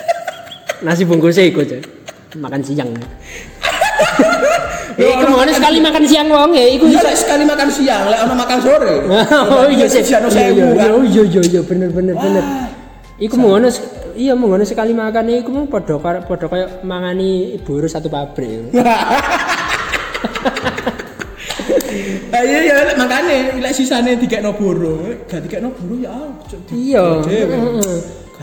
[0.86, 1.82] Nasi bungkusnya iku coy.
[2.38, 2.94] Makan siang.
[5.00, 8.20] Eh, iku mau sekali makan siang wong ya, iku Iya lek sekali makan siang, lek
[8.28, 8.96] ono makan sore.
[9.56, 10.04] oh iya sih.
[10.04, 10.28] Kan.
[10.28, 12.44] iya iya iya bener bener bener.
[13.16, 13.56] Iku mau
[14.20, 18.76] iya mau sekali makan iku mau padha padha kaya mangani buru satu pabrik.
[22.40, 26.16] Iya ya makane lek sisane dikekno buru, gak dikekno buru ya
[26.72, 27.06] Iya.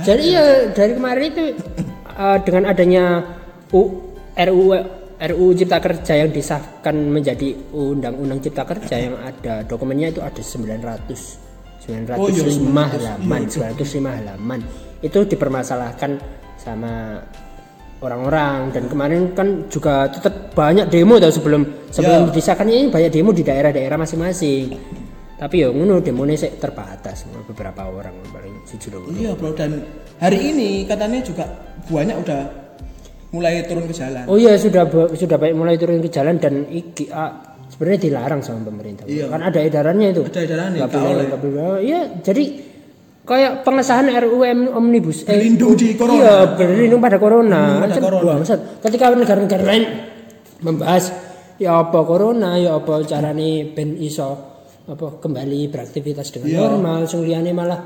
[0.05, 0.45] Jadi ya
[0.77, 1.45] dari kemarin itu
[2.13, 3.05] eh, dengan adanya
[3.73, 10.21] U, RUU RUU Cipta Kerja yang disahkan menjadi Undang-Undang Cipta Kerja yang ada dokumennya itu
[10.21, 11.47] ada 900
[11.87, 12.43] 905 Oh, iya,
[12.91, 14.61] halaman, 905 halaman.
[15.01, 16.19] Itu dipermasalahkan
[16.59, 17.23] sama
[18.03, 22.33] orang-orang dan kemarin kan juga tetap banyak demo tau sebelum sebelum Ya.
[22.35, 24.75] disahkan ini banyak demo di daerah-daerah masing-masing.
[25.37, 28.57] Tapi ya ngono demonya sih terbatas beberapa orang paling
[28.93, 29.13] loro.
[29.13, 29.85] Iya bro dan
[30.17, 31.45] hari ini katanya juga
[31.93, 32.41] banyak udah
[33.37, 34.25] mulai turun ke jalan.
[34.27, 38.65] Oh iya sudah sudah baik mulai turun ke jalan dan iki ah, sebenarnya dilarang sama
[38.65, 39.05] pemerintah.
[39.05, 39.29] Iya.
[39.29, 40.23] Kan ada edarannya itu.
[40.25, 41.25] Ada edarannya, nggak boleh, oleh.
[41.29, 41.77] nggak boleh.
[41.85, 42.45] Iya, jadi
[43.27, 46.17] kayak pengesahan RUU omnibus eh, Berlindung di corona.
[46.17, 47.61] Iya, berlindung pada corona.
[47.61, 48.33] Berlindung pada corona.
[48.41, 48.61] bangsat.
[48.81, 49.85] Ketika negara-negara lain
[50.65, 51.05] membahas
[51.61, 56.59] ya apa corona, ya apa carane ben iso apa kembali beraktivitas dengan Iya.
[56.63, 57.81] normal, sing malah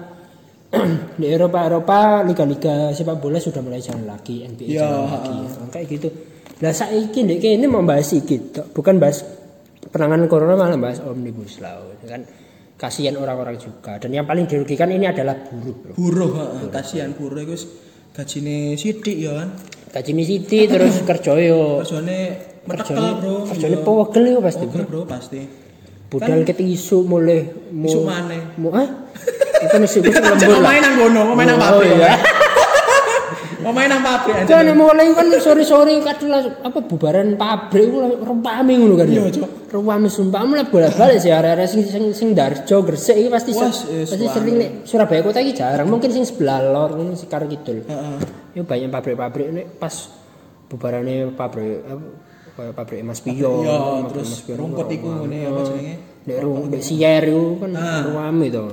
[1.20, 5.64] di Eropa Eropa liga-liga sepak bola sudah mulai jalan lagi NBA Iya, jalan lagi ya.
[5.68, 6.08] kayak gitu
[6.60, 8.70] lah saiki ndek kene mau bahas iki tok.
[8.70, 9.24] bukan bahas
[9.88, 12.22] penanganan corona malah bahas omnibus law kan
[12.76, 16.30] kasihan orang-orang juga dan yang paling dirugikan ini adalah buruh bro Buruh,
[16.68, 17.66] kasihan buruh wis
[18.10, 19.48] gajine sithik ya kan.
[19.90, 22.18] gaji siti terus kerja yo Kerjane
[22.62, 23.34] metekel bro.
[23.48, 23.82] kerjane Iya.
[23.82, 25.40] pogel yo pasti Pogel, bro pasti.
[26.06, 27.98] budal ket isu mulai mau Isu
[28.58, 28.88] mau ah
[29.70, 30.94] itu mesti isu lembur lah Main nang
[31.38, 31.94] main nang Oh, pabrik.
[31.94, 32.12] iya.
[33.60, 34.64] Mau main nang pabrik aja.
[34.64, 36.32] Kan mulai kan sore-sore langsung
[36.64, 39.06] apa bubaran pabrik ku rempame ngono kan.
[39.06, 39.32] Iya, ya.
[39.36, 39.48] Cok.
[39.70, 44.26] Rempame sumpah mulai bolak-balik sih area-area sing sing sing Darjo Gresik iki pasti eh, pasti
[44.26, 47.84] sering nek Surabaya kota iki jarang mungkin sing sebelah lor ngono sekar kidul.
[47.84, 48.16] Heeh.
[48.56, 49.94] Ya banyak pabrik-pabrik nek pas
[50.66, 51.84] bubarane pabrik
[52.60, 53.64] kayak pabrik Mas Piyo.
[53.64, 55.94] Iya, terus rumput iku ngene apa jenenge?
[56.20, 58.04] Nek ru nek siyer iku kan Ah.
[58.04, 58.64] rame to.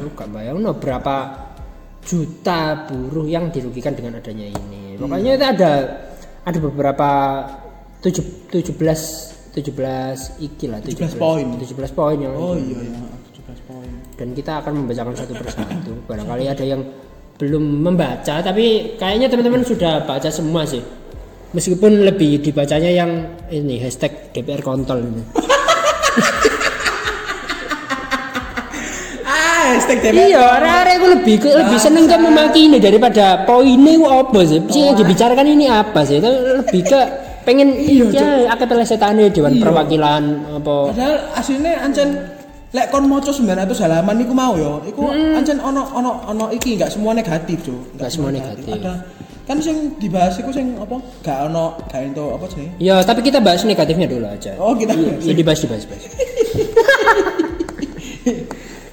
[0.00, 1.16] Lu gak bayangno berapa
[2.00, 4.96] juta buruh yang dirugikan dengan adanya ini.
[4.96, 5.72] Makanya itu ada
[6.40, 7.08] ada beberapa
[8.00, 11.44] tujuh- 17 17 iki lah 17 poin.
[11.54, 13.90] 17 poin yang Oh iya iya, 17 poin.
[14.16, 15.92] dan kita akan membacakan satu persatu.
[16.06, 16.80] Barangkali ada yang
[17.36, 20.80] belum membaca tapi kayaknya teman-teman sudah baca semua sih.
[21.50, 23.10] Meskipun lebih dibacanya yang
[23.50, 25.22] ini hashtag DPR kontol ini.
[29.30, 30.26] Ah, hashtag DPR.
[30.34, 34.58] Iya, arek-arek aku lebih ke, lebih seneng kan memaki ini daripada poinnya ku apa sih?
[34.66, 36.18] Sing yang dibicarakan ini apa sih?
[36.18, 37.00] Tapi lebih ke
[37.46, 40.22] pengen iya akeh pelesetane dewan perwakilan
[40.60, 42.08] apa Padahal aslinya ancen
[42.70, 46.90] lek kon maca 900 halaman iku mau ya, iku ancen ono ono ono iki enggak
[46.90, 47.98] semua negatif, Cuk.
[47.98, 48.70] Nggak semua negatif.
[48.70, 48.94] Ada
[49.50, 50.94] kan sing dibahas iku sing apa?
[51.20, 52.70] Gak ono gak ento apa sih?
[52.78, 54.54] Ya, tapi kita bahas negatifnya dulu aja.
[54.56, 55.82] Oh, kita Ya dibahas dibahas.
[55.82, 56.04] dibahas.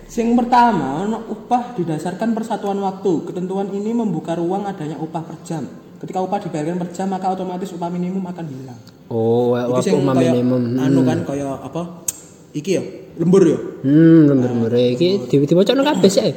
[0.08, 3.22] Sing pertama, ono upah didasarkan persatuan waktu.
[3.24, 5.64] Ketentuan ini membuka ruang adanya upah per jam.
[5.98, 8.78] ketika upah dibayarkan per jam maka otomatis upah minimum akan hilang
[9.10, 10.78] Oh, waktu upah kaya minimum.
[10.78, 12.06] anu kan kaya apa
[12.54, 12.86] iki ya
[13.18, 16.30] lembur ya Hmm, lembur-lembur iki di diwacana kabeh sih.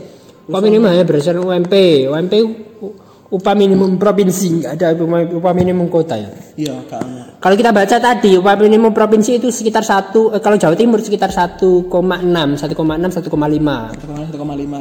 [0.49, 1.75] Upah minimum ya berdasarkan UMP.
[2.09, 2.33] UMP
[3.31, 5.07] upah minimum provinsi, enggak ada
[5.39, 6.31] upah minimum kota ya.
[6.59, 6.75] iya
[7.39, 11.31] Kalau kita baca tadi upah minimum provinsi itu sekitar satu eh, kalau Jawa Timur sekitar
[11.31, 12.75] 1,6, 1,6, 1,5.
[12.75, 13.31] 1,5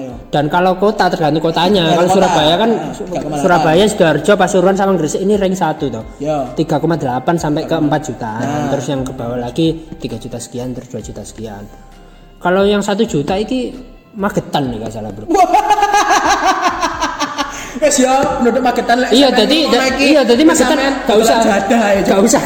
[0.02, 1.94] ya Dan kalau kota tergantung kotanya.
[1.94, 3.44] Kalau Kalau kota, Surabaya kan nah, 3,8.
[3.46, 6.04] Surabaya, Sidoarjo, Pasuruan sama Gresik ini rank 1 toh.
[6.18, 8.32] ya 3,8 sampai ke 4 juta.
[8.42, 8.68] Nah.
[8.74, 11.64] Terus yang ke bawah lagi 3 juta sekian, terus 2 juta sekian.
[12.42, 13.60] Kalau yang 1 juta ini
[14.10, 15.30] Magetan nih gak salah bro.
[17.80, 19.44] wes ya penduduk Magetan lek Iya, ngono
[19.88, 21.38] iki, iya, jadi wes Magetan gak usah,
[22.04, 22.42] gak usah,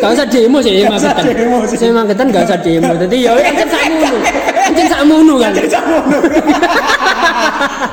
[0.00, 1.24] gak usah demo sih Magetan.
[1.68, 2.92] Saya Magetan gak usah demo.
[2.96, 4.16] Jadi ya ancen sakmono,
[4.64, 5.52] ancen sakmono kan.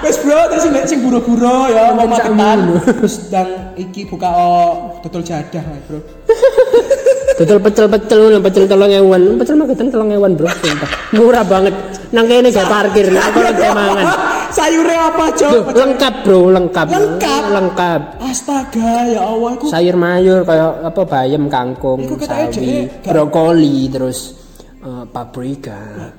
[0.05, 2.59] Wes bro, terus sing sing buru-buru ya Sak Magetan.
[2.83, 5.99] Terus dan iki buka oh, dodol jadah bro.
[7.35, 10.89] Betul pecel-pecel pecel tolong ewan, pecel Magetan tolong ewan bro, sumpah.
[11.11, 11.75] Murah banget.
[12.15, 14.07] Nang kene gak parkir, kalau kayak mangan.
[14.47, 15.75] Sayure apa, Cok?
[15.75, 16.87] lengkap bro, lengkap.
[16.87, 17.43] Lengkap?
[17.51, 18.01] Lengkap.
[18.23, 24.35] Astaga, ya Allah iku sayur mayur kayak apa bayam kangkung sawi gak- brokoli terus
[24.79, 26.11] eh, paprika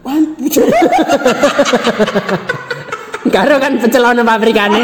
[3.29, 4.81] karo kan pecel ana paprikane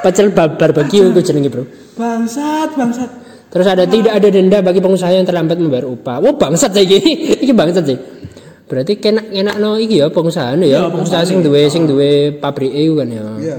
[0.00, 1.64] pecel bar barbecue itu jenenge bro
[1.94, 3.10] Bangsat, bangsat.
[3.52, 6.98] terus ada tidak ada denda bagi pengusaha yang terlambat membayar upah wah bangsat saya iki
[7.44, 7.98] iki bangsat sih
[8.70, 12.10] berarti kena enak no iki ya pengusaha no ya Iya, pengusaha sing duwe sing duwe
[12.32, 13.58] pabrik e kan ya Iya.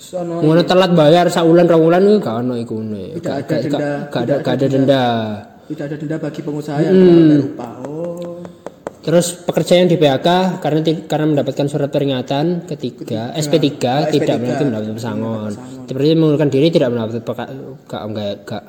[0.00, 3.78] Sono ngono telat bayar saulan rong wulan iku gak ono iku ne Tidak ada denda.
[4.08, 5.04] gak ada Tidak gak ada denda
[5.66, 6.94] tidak ada denda bagi pengusaha yang
[7.44, 7.72] upah.
[7.84, 8.42] Oh.
[9.00, 14.50] Terus pekerja yang di PHK karena karena mendapatkan surat peringatan ketiga SP3 Ah, tidak SP3.
[14.50, 15.50] lagi mendapat pesangon.
[15.84, 17.50] Seperti mengundurkan diri tidak mendapat peka-
[17.86, 18.64] gak enggak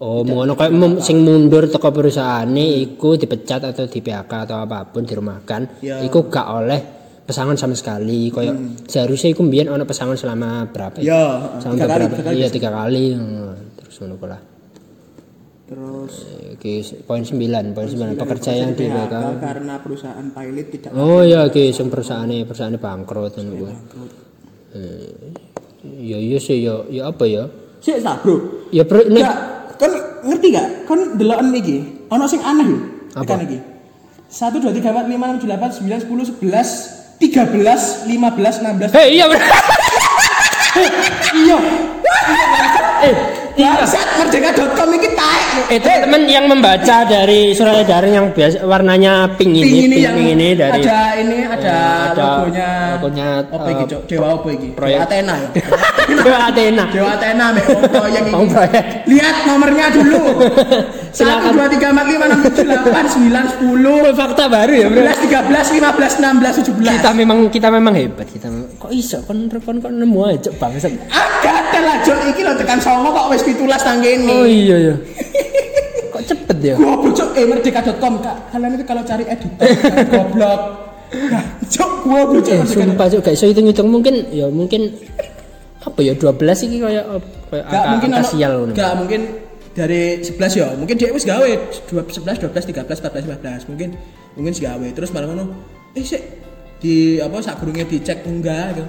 [0.00, 4.88] Oh, ngono kayak mem- sing mundur toko perusahaane iku dipecat atau di PHK atau apa
[4.88, 6.00] pun dirumahkan, Ya.
[6.00, 6.80] iku gak oleh
[7.22, 8.28] pesangon sama sekali.
[8.28, 10.96] Kayak seharusnya iku mbiyen ono pesangon selama berapa?
[10.98, 12.14] Ya, Selama tiga kali, berapa?
[12.14, 12.34] tiga kali.
[12.34, 13.04] Iya, tiga kali.
[13.12, 14.38] Hmm, Terus ngono pula.
[15.66, 16.12] Terus
[16.50, 16.72] Oke,
[17.04, 17.36] poin 9,
[17.70, 19.14] poin 9 pekerja yang di PHK.
[19.38, 23.74] karena perusahaan pilot tidak Oh iya oke sing perusahaane perusahaane bangkrut ngono kuwi.
[24.72, 25.12] Eh,
[26.00, 27.48] Ya iya sih ya ya apa ya?
[27.78, 28.68] Sik tak, Bro.
[28.68, 29.24] Ya bro nek
[30.24, 30.66] ngerti gak?
[30.86, 32.06] Kan deloken iki.
[32.10, 32.78] Ono sing aneh lho.
[33.16, 33.40] Apa?
[33.40, 33.58] Iki.
[34.30, 39.18] 1 2 3 4 5 6 7 8 9 10 11 13 15 16 Hei
[39.18, 39.40] iya bro.
[41.30, 41.58] Iya.
[43.60, 45.46] Bangsat merdeka.com iki taek.
[45.68, 50.04] eh teman-teman yang membaca dari surat edaran yang biasa warnanya pink ini, Pink ini pink,
[50.06, 51.74] yang pink ini dari ada ini ada,
[52.10, 54.02] ada logonya logonya, apa iki, eh, Cok?
[54.08, 54.68] Dewa apa iki?
[54.72, 54.98] proyek.
[55.04, 55.48] Athena ya.
[56.24, 56.84] Dewa Athena.
[56.88, 58.32] Dewa Athena mek wong proyek iki.
[58.32, 58.82] Wong proyek.
[59.06, 60.22] Lihat nomornya dulu.
[61.10, 61.52] 1 Silakan.
[61.58, 65.02] 2 3 4 5 6 7 8 9 10 Oh, fakta baru ya bro.
[65.02, 66.96] 11 13 15 16 17.
[67.02, 68.46] Kita memang kita memang hebat kita.
[68.78, 70.94] Kok iso kon kon kok nemu aja bangsat.
[71.10, 74.32] Ada lah Jok iki lho tekan songo kok wis 17 nang kene.
[74.32, 74.94] Oh iya ya.
[76.12, 76.74] Kok cepet ya?
[76.76, 78.36] Gua bocok eh merdeka.com Kak.
[78.50, 80.60] Kalian itu kalau cari editor kan goblok.
[81.10, 84.94] Nah, Cok gua bocok Eh, sumpah juga iso hitung-hitung mungkin ya mungkin
[85.80, 87.04] apa ya 12 iki kayak
[87.48, 88.72] kayak Gak angka, mungkin angka sial ngono.
[88.76, 89.20] Gak mungkin
[89.70, 90.66] dari 11 ya.
[90.76, 91.50] Mungkin dia wis gawe
[91.88, 93.70] 2 11 12 13 14 15.
[93.70, 93.88] Mungkin
[94.36, 94.86] mungkin sih gawe.
[94.92, 95.44] Terus malah ngono.
[95.96, 96.22] Eh sik
[96.80, 98.86] di apa sak gurunge dicek enggak gitu.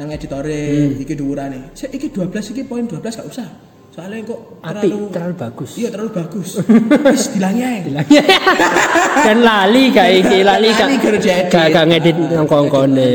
[0.00, 1.76] Nang editore iki dhuwurane.
[1.76, 3.48] Sik iki 12 iki poin 12 gak usah.
[3.90, 5.70] Soalnya kok Api terlalu bagus.
[5.74, 6.48] Iya terlalu bagus.
[7.10, 7.78] Wis dilangi ae.
[9.26, 11.50] Dan lali gak iki, lali gak diedit.
[11.50, 13.12] gak gak ngedit nang kongkone.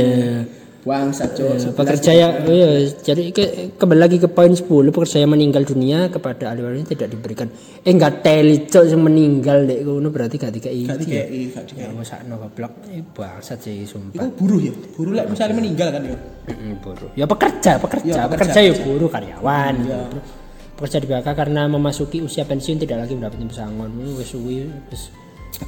[0.85, 1.73] Bangsat Cok.
[1.73, 6.13] Pekerja yang oh iya, jadi ke, kembali lagi ke poin 10 pekerja yang meninggal dunia
[6.13, 7.49] kepada ahli waris tidak diberikan
[7.81, 10.85] eh enggak teli cok yang meninggal dek ngono berarti gak dikei.
[10.85, 11.97] Gak dikei, gak Ya dikei.
[11.97, 12.85] wis sakno goblok.
[12.93, 14.29] Eh bangsat sih sumpah.
[14.37, 14.73] buruh ya.
[14.93, 16.17] Buruh lek misalnya meninggal kan ya.
[16.77, 17.09] Buruh.
[17.17, 19.73] Ya pekerja, pekerja, Ya, pekerja, ya buruh karyawan.
[19.81, 20.01] Iya.
[20.75, 23.89] Pekerja di BHK karena memasuki usia pensiun tidak lagi mendapatkan pesangon.
[23.95, 25.07] Hmm, Wis suwi wis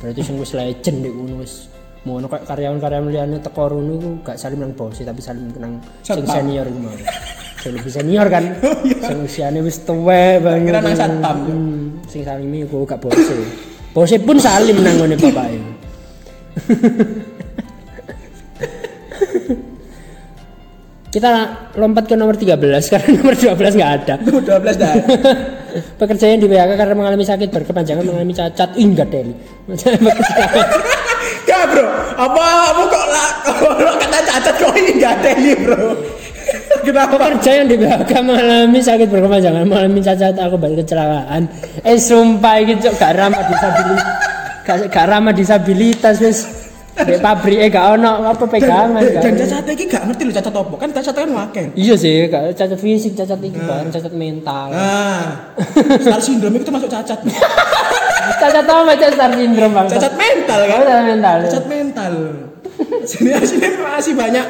[0.04, 1.72] berarti sing wis legend dek ngono wis.
[2.08, 6.24] Mono kayak karyawan-karyawan liyane teko rono iku gak salim nang bos tapi salim nang sing
[6.24, 6.96] senior iku mau.
[7.60, 8.44] Sing lebih senior kan.
[9.08, 10.72] Sing usiane wis tuwek banget.
[10.72, 11.52] Kira nang satpam, ya.
[11.52, 13.36] Hmm, Sing salimi iku gak bose.
[13.92, 15.60] Bose pun salim nang ngene bapake.
[21.18, 21.34] Kita
[21.74, 22.62] lompat ke nomor 13
[22.94, 24.16] karena nomor 12 nggak ada.
[24.22, 24.38] 12
[24.78, 24.94] dah.
[25.98, 29.34] Pekerja yang di PHK karena mengalami sakit berkepanjangan mengalami cacat Ih, enggak deli.
[31.50, 31.86] Ya bro,
[32.22, 35.86] apa apa kok lah kalau kata cacat kok ini nggak ini bro?
[36.86, 37.18] Kenapa?
[37.18, 41.42] Pekerja yang di PHK mengalami sakit berkepanjangan, mengalami cacat akibat kecelakaan.
[41.82, 44.06] Eh sumpah cok gak ramah disabilitas.
[44.64, 46.57] Gak, gak ramah disabilitas wis.
[46.98, 50.50] Di pabrik eh gak ono apa pegangan Dan, dan cacat iki gak ngerti lho cacat
[50.50, 50.76] apa.
[50.76, 51.66] Kan cacat kan wakil.
[51.74, 54.74] Iya sih, gak cacat fisik, cacat iki bareng cacat mental.
[54.74, 55.54] Nah,
[56.06, 57.20] star syndrome itu termasuk cacat.
[58.38, 59.86] Cacat apa cacat star syndrome bang?
[59.88, 60.80] Cacat mental kan?
[60.82, 61.38] Cacat mental.
[61.46, 62.14] Cacat mental.
[63.04, 64.46] Sini sini masih banyak.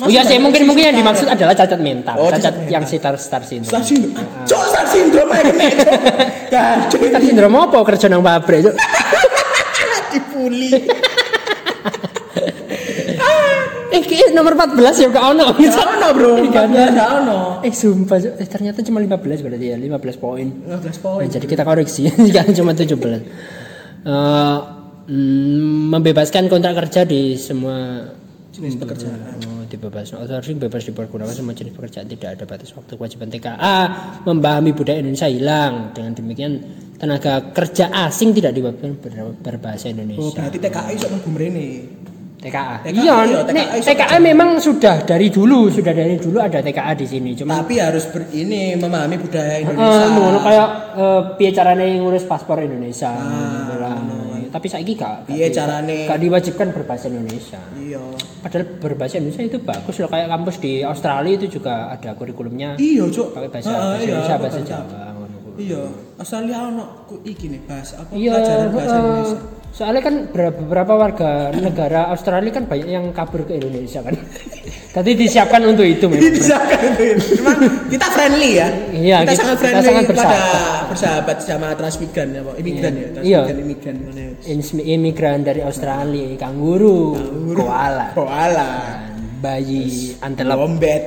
[0.00, 2.16] Oh iya sih, mungkin mungkin yang dimaksud adalah cacat mental.
[2.16, 2.72] Oh, cacat cacat mental.
[2.72, 3.84] yang star star Star syndrome.
[3.84, 4.16] syndrome.
[4.16, 5.68] Ah, Cok star syndrome kena.
[6.48, 8.64] Kacau Star syndrome apa kerja nang pabrik?
[10.10, 10.72] Dipuli.
[13.90, 15.46] Eh, kayak nomor 14 ya gak ono.
[15.52, 16.66] Gak ono bro, Gak
[17.16, 17.38] ono.
[17.60, 20.46] Eh sumpah, eh, ternyata cuma 15 berarti ya, 15 poin.
[20.46, 21.22] 15 poin.
[21.22, 22.94] Nah, jadi kita koreksi, jangan cuma 17.
[24.00, 24.58] Eh,
[25.06, 28.06] mm, membebaskan kontrak kerja di semua
[28.50, 29.14] Jenis pekerjaan.
[29.46, 33.78] Oh, dibebas outsourcing bebas dipergunakan semua jenis pekerjaan tidak ada batas waktu kewajiban TKA
[34.26, 36.52] memahami budaya Indonesia hilang dengan demikian
[36.98, 41.66] tenaga kerja asing tidak diwajibkan ber- berbahasa Oh, Indonesia berarti TKI sok mlebu mrene.
[42.40, 46.58] TKA TKA, iya iya, TKA iso TKA memang sudah dari dulu sudah dari dulu ada
[46.58, 50.06] TKA di sini cuma Tapi harus ber, ini memahami budaya Eh, Indonesia.
[50.08, 53.92] ngono kayak eh, piye carane ngurus paspor Indonesia Ah, gitu lah.
[54.50, 56.04] tapi saiki gak Piye carane?
[56.04, 58.02] gak diwajibkan berbahasa Indonesia Iya.
[58.40, 63.04] padahal berbahasa Indonesia itu bagus loh kayak kampus di Australia itu juga ada kurikulumnya Iya,
[63.06, 63.30] Cuk.
[63.30, 64.60] pakai bahasa, Ah, bahasa iya, Indonesia bahasa.
[64.64, 65.00] Jawa.
[65.52, 65.82] Iya,
[66.16, 66.84] Australia ono
[67.20, 69.38] iki nih bahas apa iya pelajaran bahasa eh, Indonesia.
[69.70, 74.12] Soalnya kan ber- beberapa warga negara Australia kan banyak yang kabur ke Indonesia kan
[74.94, 77.38] tadi disiapkan untuk itu memang Disiapkan itu.
[77.38, 77.56] Cuman
[77.86, 78.68] kita friendly ya.
[78.90, 80.82] Iya, kita, kita- sangat kita friendly sangat pada bersahabat.
[80.90, 82.54] bersahabat sama transmigran ya, Pak.
[82.58, 83.40] Imigran ya, Iya.
[83.46, 84.22] transmigran imigran mana.
[84.44, 87.14] Ins- imigran dari Australia kanguru,
[87.54, 88.70] koala Koala,
[89.06, 91.02] dan bayi antelope wombet.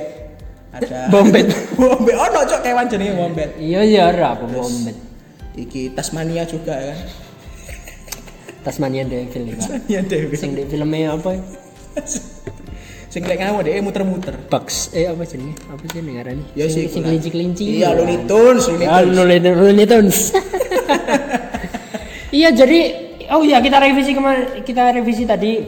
[0.72, 1.46] Ada Wombet.
[1.78, 2.14] wombet.
[2.16, 3.50] Oh, no, cok kewan jenenge wombet.
[3.60, 4.96] iya iya ora bombet
[5.54, 6.98] Iki Tasmania juga kan.
[8.64, 9.54] Tasmanian Devil ya.
[9.54, 10.34] Tasmania Devil.
[10.34, 11.36] sing di filmnya apa
[13.06, 14.34] Sing lek ngawu deh muter-muter.
[14.48, 16.14] Bugs eh apa sih ini apa sih nih
[16.56, 17.06] Ya sing kulah.
[17.06, 19.14] kelinci kelinci Iya, Looney Tunes, Looney Ah, Tunes.
[19.14, 20.18] Looney Looney Tunes.
[22.34, 22.78] iya jadi
[23.30, 25.62] oh iya kita revisi kemarin kita revisi tadi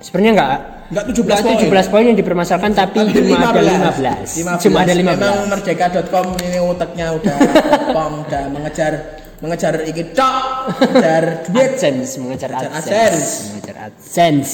[0.00, 0.52] sebenarnya enggak
[0.88, 1.56] Enggak 17 poin.
[1.84, 4.64] 17 poin yang dipermasalahkan tapi cuma ada 15.
[4.64, 5.04] Cuma ada 15.
[5.04, 7.36] Memang merdeka.com ini otaknya udah
[7.94, 8.92] pom udah mengejar
[9.38, 10.42] mengejar iki tok,
[10.82, 11.78] mengejar duit.
[11.78, 13.30] AdSense mengejar AdSense, AdSense.
[13.54, 14.52] mengejar AdSense.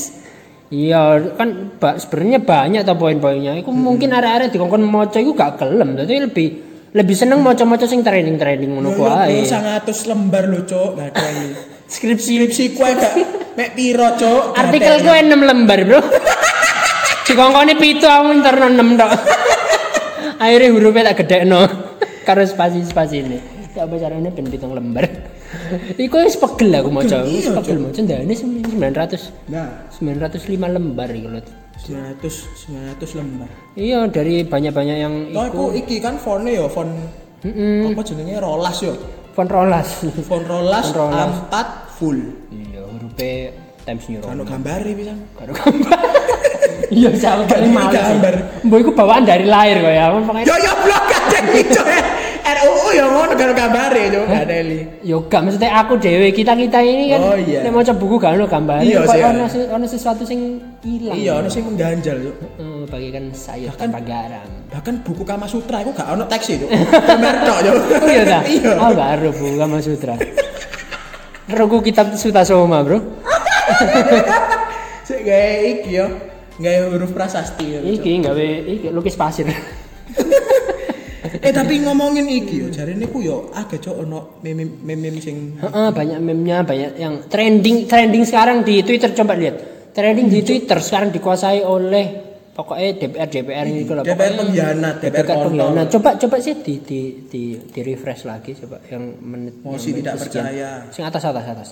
[0.74, 1.02] Iya
[1.38, 3.52] kan ba- sebenarnya banyak tuh poin-poinnya.
[3.60, 5.94] Itu mungkin area-area dikongkon maca itu gak gelem.
[5.94, 6.48] Tapi lebih
[6.94, 9.44] lebih seneng maca-maca sing training-training ngono ku ae.
[9.46, 10.98] 100 lembar lho, Cuk.
[10.98, 11.48] Ini.
[11.94, 12.32] skripsi.
[12.42, 13.12] Skripsi kue gak
[13.54, 14.56] mek piro, Cuk?
[14.56, 16.00] artikel gue 6 lembar bro.
[17.28, 19.12] Dikongkoni pitu aku interno 6 tok.
[20.42, 21.62] Akhirnya hurufnya tak gede no
[22.24, 23.38] karo spasi-spasi ini
[23.74, 25.04] tak apa caranya ben pitung lembar
[25.96, 30.34] Iku wis pegel aku maca, wis Iya, pegel maca ndane 900 Nah, 905
[30.68, 31.40] lembar iki lho.
[31.76, 33.50] 900 900 lembar.
[33.74, 35.62] Iya dari banyak-banyak yang Oh, iku.
[35.70, 36.90] aku iki kan fontnya ya, font
[37.42, 37.86] Heeh.
[37.86, 38.94] apa jenenge rolas yo.
[39.32, 39.88] Font rolas.
[40.24, 41.30] Font rolas Font rolas.
[41.44, 41.54] A4
[41.92, 42.18] full.
[42.48, 43.52] Iya, hurufnya
[43.84, 44.42] Times New Roman.
[44.42, 45.18] gambare pisan.
[45.34, 45.98] Karo gambar.
[46.84, 47.96] Iya, siapa paling Gak males.
[47.96, 48.34] gambar.
[48.62, 50.06] Mbok iku bawaan dari lahir kok ya.
[50.42, 52.02] Yo yo blok aja gitu ya.
[52.44, 54.84] RUU ya ngono karo gambare yo, gak ada li.
[55.00, 57.64] yo gak maksudnya aku dewe kita-kita ini kan Oh, iya.
[57.64, 58.84] nek maca buku gak ono gambar.
[58.84, 59.64] Iya, sih, ono iya.
[59.72, 61.16] ono sesuatu sing ilang.
[61.16, 62.32] Iya, ono sing mengganjal yo.
[62.36, 64.44] Heeh, bagikan sayur tanpa garam.
[64.68, 66.68] Bahkan buku Kama Sutra iku gak ono teks itu.
[67.08, 67.72] Gambar tok yo.
[67.80, 68.40] Oh iya ta?
[68.44, 68.72] Iya.
[68.76, 70.14] Oh baru Bu Kama Sutra.
[71.48, 73.00] Roku kitab Sutasoma, Bro.
[75.08, 76.06] Sik gawe iki yo.
[76.60, 77.80] Gawe huruf prasasti yo.
[77.80, 79.48] Iki gawe iki lukis pasir.
[81.34, 85.88] Eh tapi ngomongin iki yo, jarine ku yo agak cok ono meme meme sing Heeh,
[85.90, 89.90] banyak meme-nya, banyak yang trending trending sekarang di Twitter coba lihat.
[89.90, 92.06] Trending di Twitter sekarang dikuasai oleh
[92.54, 95.46] pokoknya DPR DPR ini kalau DPR pengkhianat, DPR DPR kontol.
[95.50, 95.86] pengkhianat.
[95.90, 100.14] Coba coba sih di di di, di refresh lagi coba yang menit Mosi yang tidak
[100.22, 100.70] percaya.
[100.94, 101.68] Sing atas atas atas.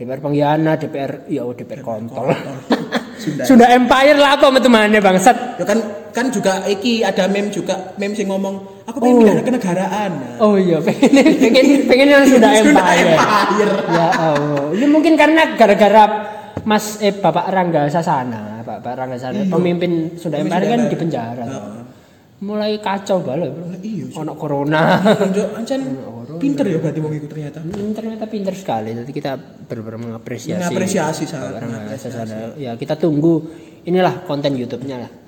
[0.00, 2.32] DPR pengkhianat, DPR ya oh, DPR kontol.
[3.18, 3.42] Sunda.
[3.42, 5.58] Sudah empire lah apa temannya bangsat.
[5.58, 8.54] Ya kan kan juga iki ada meme juga meme sing ngomong
[8.84, 9.20] aku pengen Oh.
[9.24, 10.10] pindah kenegaraan.
[10.12, 13.08] Nah, Oh iya, pengen pengen pengen yang sudah Sudah empire.
[13.12, 13.72] empire.
[13.88, 14.66] Ya Allah.
[14.72, 16.04] Ini mungkin karena gara-gara
[16.62, 20.90] Mas eh Bapak Rangga Sasana, Bapak Rangga Sasana, pemimpin sudah Pemimpin empire kan Empire.
[20.90, 21.44] di penjara.
[22.38, 23.66] Mulai kacau banget, Bro.
[23.80, 25.02] iya, Ono corona.
[26.38, 27.58] Pinter ya berarti wong iku ternyata.
[27.60, 28.94] Hmm, ternyata pinter sekali.
[28.94, 29.36] Jadi kita
[29.66, 30.62] benar-benar mengapresiasi.
[30.62, 31.60] Mengapresiasi sangat,
[31.98, 32.54] Sasana.
[32.56, 33.44] Ya kita tunggu
[33.84, 35.10] inilah konten YouTube-nya lah.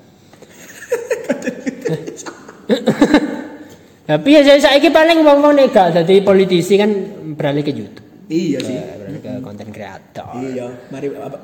[4.11, 6.91] Tapi ya saya saiki paling wong-wong nek gak dadi politisi kan
[7.37, 8.07] beralih ke YouTube.
[8.27, 8.75] Iya sih.
[8.75, 10.35] Beralih ke konten kreator.
[10.39, 11.37] Iya, mari apa?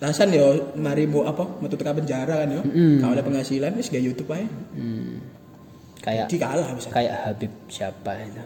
[0.00, 1.60] Rasan yo, mari mau apa?
[1.60, 2.62] Metu teka penjara kan yo.
[2.98, 4.48] Kalau ada penghasilan wis gak YouTube aja.
[6.00, 6.88] Kayak Di kalah bisa.
[6.88, 8.40] kayak Habib siapa itu?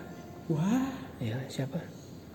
[0.46, 1.80] Wah, Ya, siapa?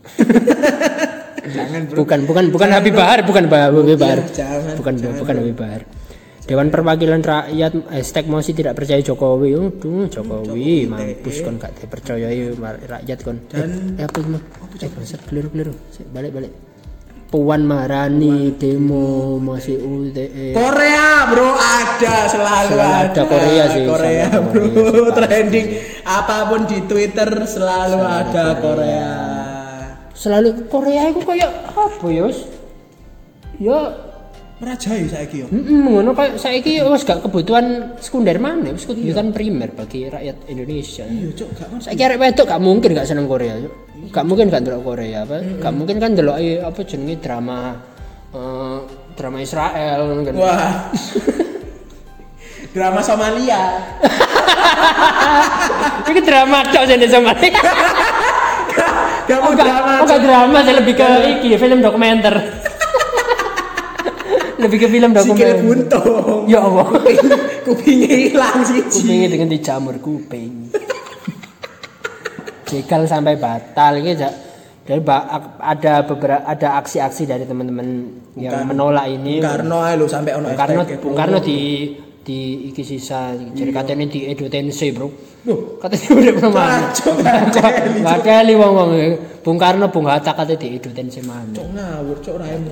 [1.48, 1.96] jangan bro.
[2.02, 4.20] Bukan, bukan, bukan Habib Bahar, bukan Bah- Habib Bahar.
[4.20, 5.82] Iya, jangan, bukan, jangan, bukan Habib Bahar.
[6.50, 9.54] Dewan Perwakilan Rakyat hashtag Mosi tidak percaya Jokowi.
[9.54, 13.38] Aduh, Jokowi mampus kon gak dipercayai mar- rakyat kon.
[13.46, 14.30] Dan- eh, apa itu?
[14.82, 15.74] Eh, bangsat keliru-keliru.
[16.10, 16.50] Balik-balik.
[17.30, 20.58] Puan Marani demo masih UTE.
[20.58, 25.14] Korea bro ada selalu, Selalu ada Korea sih, Korea selalu bro Korea.
[25.14, 25.68] trending
[26.10, 29.14] apa pun di Twitter selalu ada Korea.
[30.18, 32.02] Selalu Korea itu kayak apa?
[32.02, 32.50] Wis?
[33.62, 34.09] Ya
[34.60, 35.48] Merajai saya yo.
[35.48, 41.08] Mm ngono kayak saiki wis gak kebutuhan sekunder mana, wis kebutuhan primer bagi rakyat Indonesia.
[41.08, 41.86] Iya cok gak ngerti.
[41.88, 43.74] Saiki arek wedok gak mungkin gak seneng Korea, Cuk.
[44.12, 45.40] Gak mungkin gak ndelok Korea apa?
[45.64, 47.72] Gak mungkin kan ndelok apa jenenge drama
[48.36, 48.78] eh,
[49.16, 50.34] drama Israel kan.
[50.36, 50.70] Wah.
[52.70, 53.82] Drama Somalia.
[56.06, 57.34] Iki drama tok sing sama.
[59.26, 59.92] Gak mau drama.
[60.02, 61.10] Oh, gak drama sih lebih ke
[61.42, 62.69] iki film dokumenter.
[64.60, 65.58] Lebih ke film Sikil dokumenter.
[65.64, 66.44] buntung.
[66.46, 66.88] Ya Allah.
[67.64, 68.82] Kupingnya hilang sih.
[68.84, 70.68] kupingnya dengan dijamur kuping
[72.66, 74.36] jegal sampai batal ini ja-
[74.86, 75.26] dari
[75.58, 80.58] ada beberapa ada aksi-aksi dari teman-teman yang menolak ini Karno ae lho sampai ono Bung
[80.58, 81.14] Karno Bung.
[81.14, 81.58] Karno di
[82.30, 85.10] di iki sisa jadi katanya di Edo Tensei bro.
[85.50, 86.88] Loh, katanya udah pernah mana?
[86.94, 88.90] Ngadeli, ngadeli wong wong
[89.42, 91.58] Bung Karno Bung Hatta katanya di Edo Tensei mana?
[91.58, 92.70] Cok ngawur cok raimu.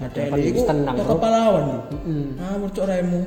[0.00, 1.20] Kadeli iku tenang bro.
[1.20, 1.78] pahlawan lho.
[2.40, 3.20] Ngawur cok raimu.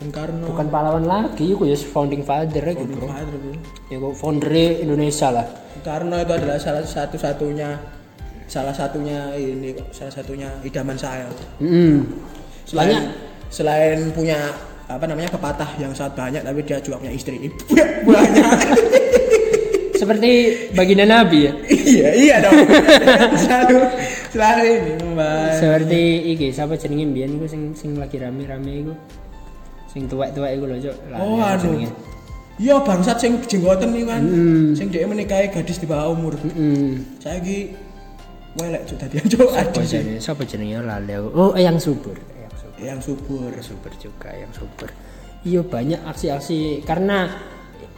[0.00, 0.44] Bung Karno.
[0.48, 3.08] bukan pahlawan lagi itu ya founding father ya bro.
[3.92, 5.44] ya kok founder Indonesia lah.
[5.44, 7.68] Bung Karno itu adalah salah satu-satunya
[8.48, 11.28] salah satunya ini salah satunya idaman saya.
[11.60, 12.00] Mm.
[12.64, 14.50] Selain Banyak selain punya
[14.88, 17.52] apa namanya pepatah yang sangat banyak tapi dia juga punya istri
[18.02, 18.58] banyak.
[20.02, 20.30] seperti
[20.74, 21.52] baginda Nabi ya.
[21.70, 22.58] iya iya dong.
[23.46, 23.76] selalu
[24.34, 25.62] selalu ini membahas.
[25.62, 26.02] Seperti
[26.34, 28.94] iki siapa jenenge mbiyen iku sing sing lagi rame-rame iku.
[29.86, 30.96] Sing tuwek-tuwek iku lho, Cuk.
[31.06, 31.60] Lah, Oh anu.
[31.60, 31.88] jenenge?
[32.58, 34.22] Iya bangsat sing jenggoten iki kan.
[34.26, 34.74] Mm.
[34.74, 36.34] Sing dia menikahi gadis di bawah umur.
[36.34, 36.98] Heeh.
[37.22, 37.70] Saiki
[38.58, 40.02] welek cuk dadi cuk Apa aduh sih.
[40.02, 40.18] jenenge?
[40.18, 41.14] Siapa jenenge lali.
[41.14, 42.18] Oh, yang subur.
[42.82, 43.50] Yang subur.
[43.54, 43.90] Yang subur.
[43.90, 44.90] Subur juga yang subur.
[45.42, 47.26] Iya banyak aksi-aksi karena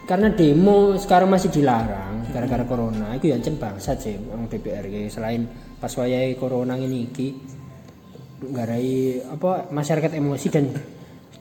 [0.05, 5.09] karena demo sekarang masih dilarang gara-gara corona itu ya jen bangsat sih yang DPR iki.
[5.09, 5.49] selain
[5.81, 7.29] pas wayahe corona ini iki
[8.45, 10.69] ngarai apa masyarakat emosi dan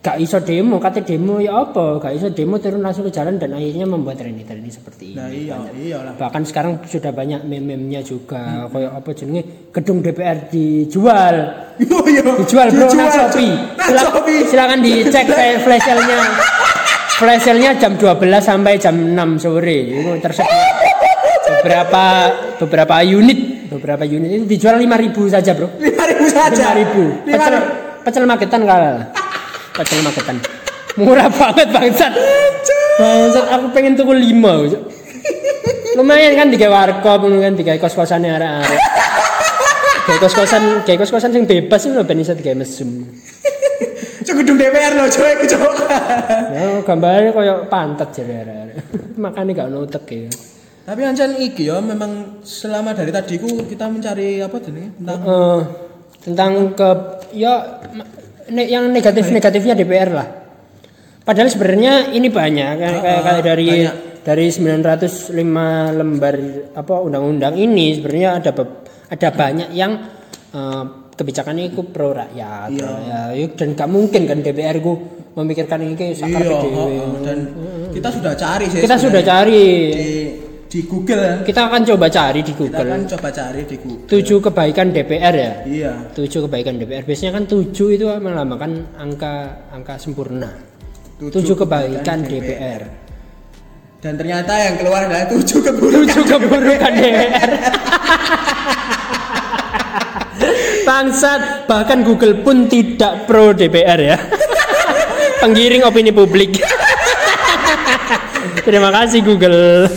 [0.03, 1.95] gak iso demo kata demo ya apa?
[2.03, 5.17] Gak iso demo turun langsung ke jalan dan akhirnya membuat trending-trending seperti ini.
[5.17, 6.13] Nah iya iyalah.
[6.19, 9.71] bahkan sekarang sudah banyak meme-memnya juga kayak apa jenenge?
[9.71, 11.35] Gedung DPR dijual.
[11.79, 12.35] Yo yo.
[12.43, 13.79] dijual bro nang Dijual, Shopee Cuk.
[13.79, 14.41] Nang Sila- Shopee.
[14.43, 16.17] silakan dicek kayak flash sale-nya
[17.17, 19.77] flash sale-nya jam 12 sampai jam 6 sore.
[19.87, 20.67] Itu tersedia.
[21.63, 22.03] Beberapa
[22.59, 24.29] beberapa unit beberapa unit.
[24.35, 25.71] Itu dijual 5000 saja bro.
[25.79, 26.75] 5000 saja.
[26.75, 27.55] 5000 Lima pecel
[28.03, 29.22] pecel magetan kalah
[29.73, 30.37] pecel magetan
[30.95, 32.13] murah banget bangsat
[33.01, 38.81] bangsat aku pengen tuku 5 lumayan kan digawe warkop kan digawe kos-kosane arek-arek
[40.03, 43.07] Kayak kos-kosan, kayak kos-kosan sing bebas itu ben iso digawe mesum.
[44.27, 45.73] Cuk gedung DPR lho cuk iku cuk.
[46.51, 48.77] Ya gambarnya kayak pantat jadi arek-arek.
[49.15, 50.27] Makane gak ono utek ya.
[50.83, 55.59] Tapi ancen iki ya memang selama dari tadi ku kita mencari apa jenenge tentang Eh,
[56.19, 56.89] tentang ke
[57.31, 57.79] ya
[58.49, 60.27] ne- yang negatif-negatifnya DPR lah.
[61.23, 63.67] Padahal sebenarnya ini banyak kayak kayak, kayak dari
[64.23, 65.35] dari 905
[65.95, 66.35] lembar
[66.75, 68.51] apa undang-undang ini sebenarnya ada
[69.07, 69.91] ada banyak yang
[70.51, 70.83] eh,
[71.13, 74.93] kebijakannya itu pro rakyat ya yuk, dan gak mungkin kan DPR ku
[75.33, 77.21] memikirkan ini kayak sakar Iya, oh, oh.
[77.21, 77.37] dan
[77.89, 78.81] kita sudah cari sih.
[78.81, 79.31] kita sudah sebenarnya.
[79.31, 79.63] cari
[79.93, 80.09] di
[80.73, 81.35] di Google ya.
[81.45, 82.89] kita akan coba cari di Kita Google.
[82.89, 84.09] kan coba cari di Google.
[84.09, 85.53] tujuh kebaikan DPR ya?
[85.69, 85.93] Iya.
[86.17, 89.33] tujuh kebaikan DPR biasanya kan tujuh itu melambangkan angka
[89.69, 90.49] angka sempurna.
[91.21, 92.81] Tujuh kebaikan DPR
[94.01, 96.09] Dan ternyata yang keluar adalah tujuh keburukan.
[96.09, 97.49] tujuh keburukan DPR
[100.83, 104.17] bangsat bahkan Google pun tidak pro DPR ya.
[105.39, 106.59] Penggiring opini publik.
[108.67, 109.87] Terima kasih Google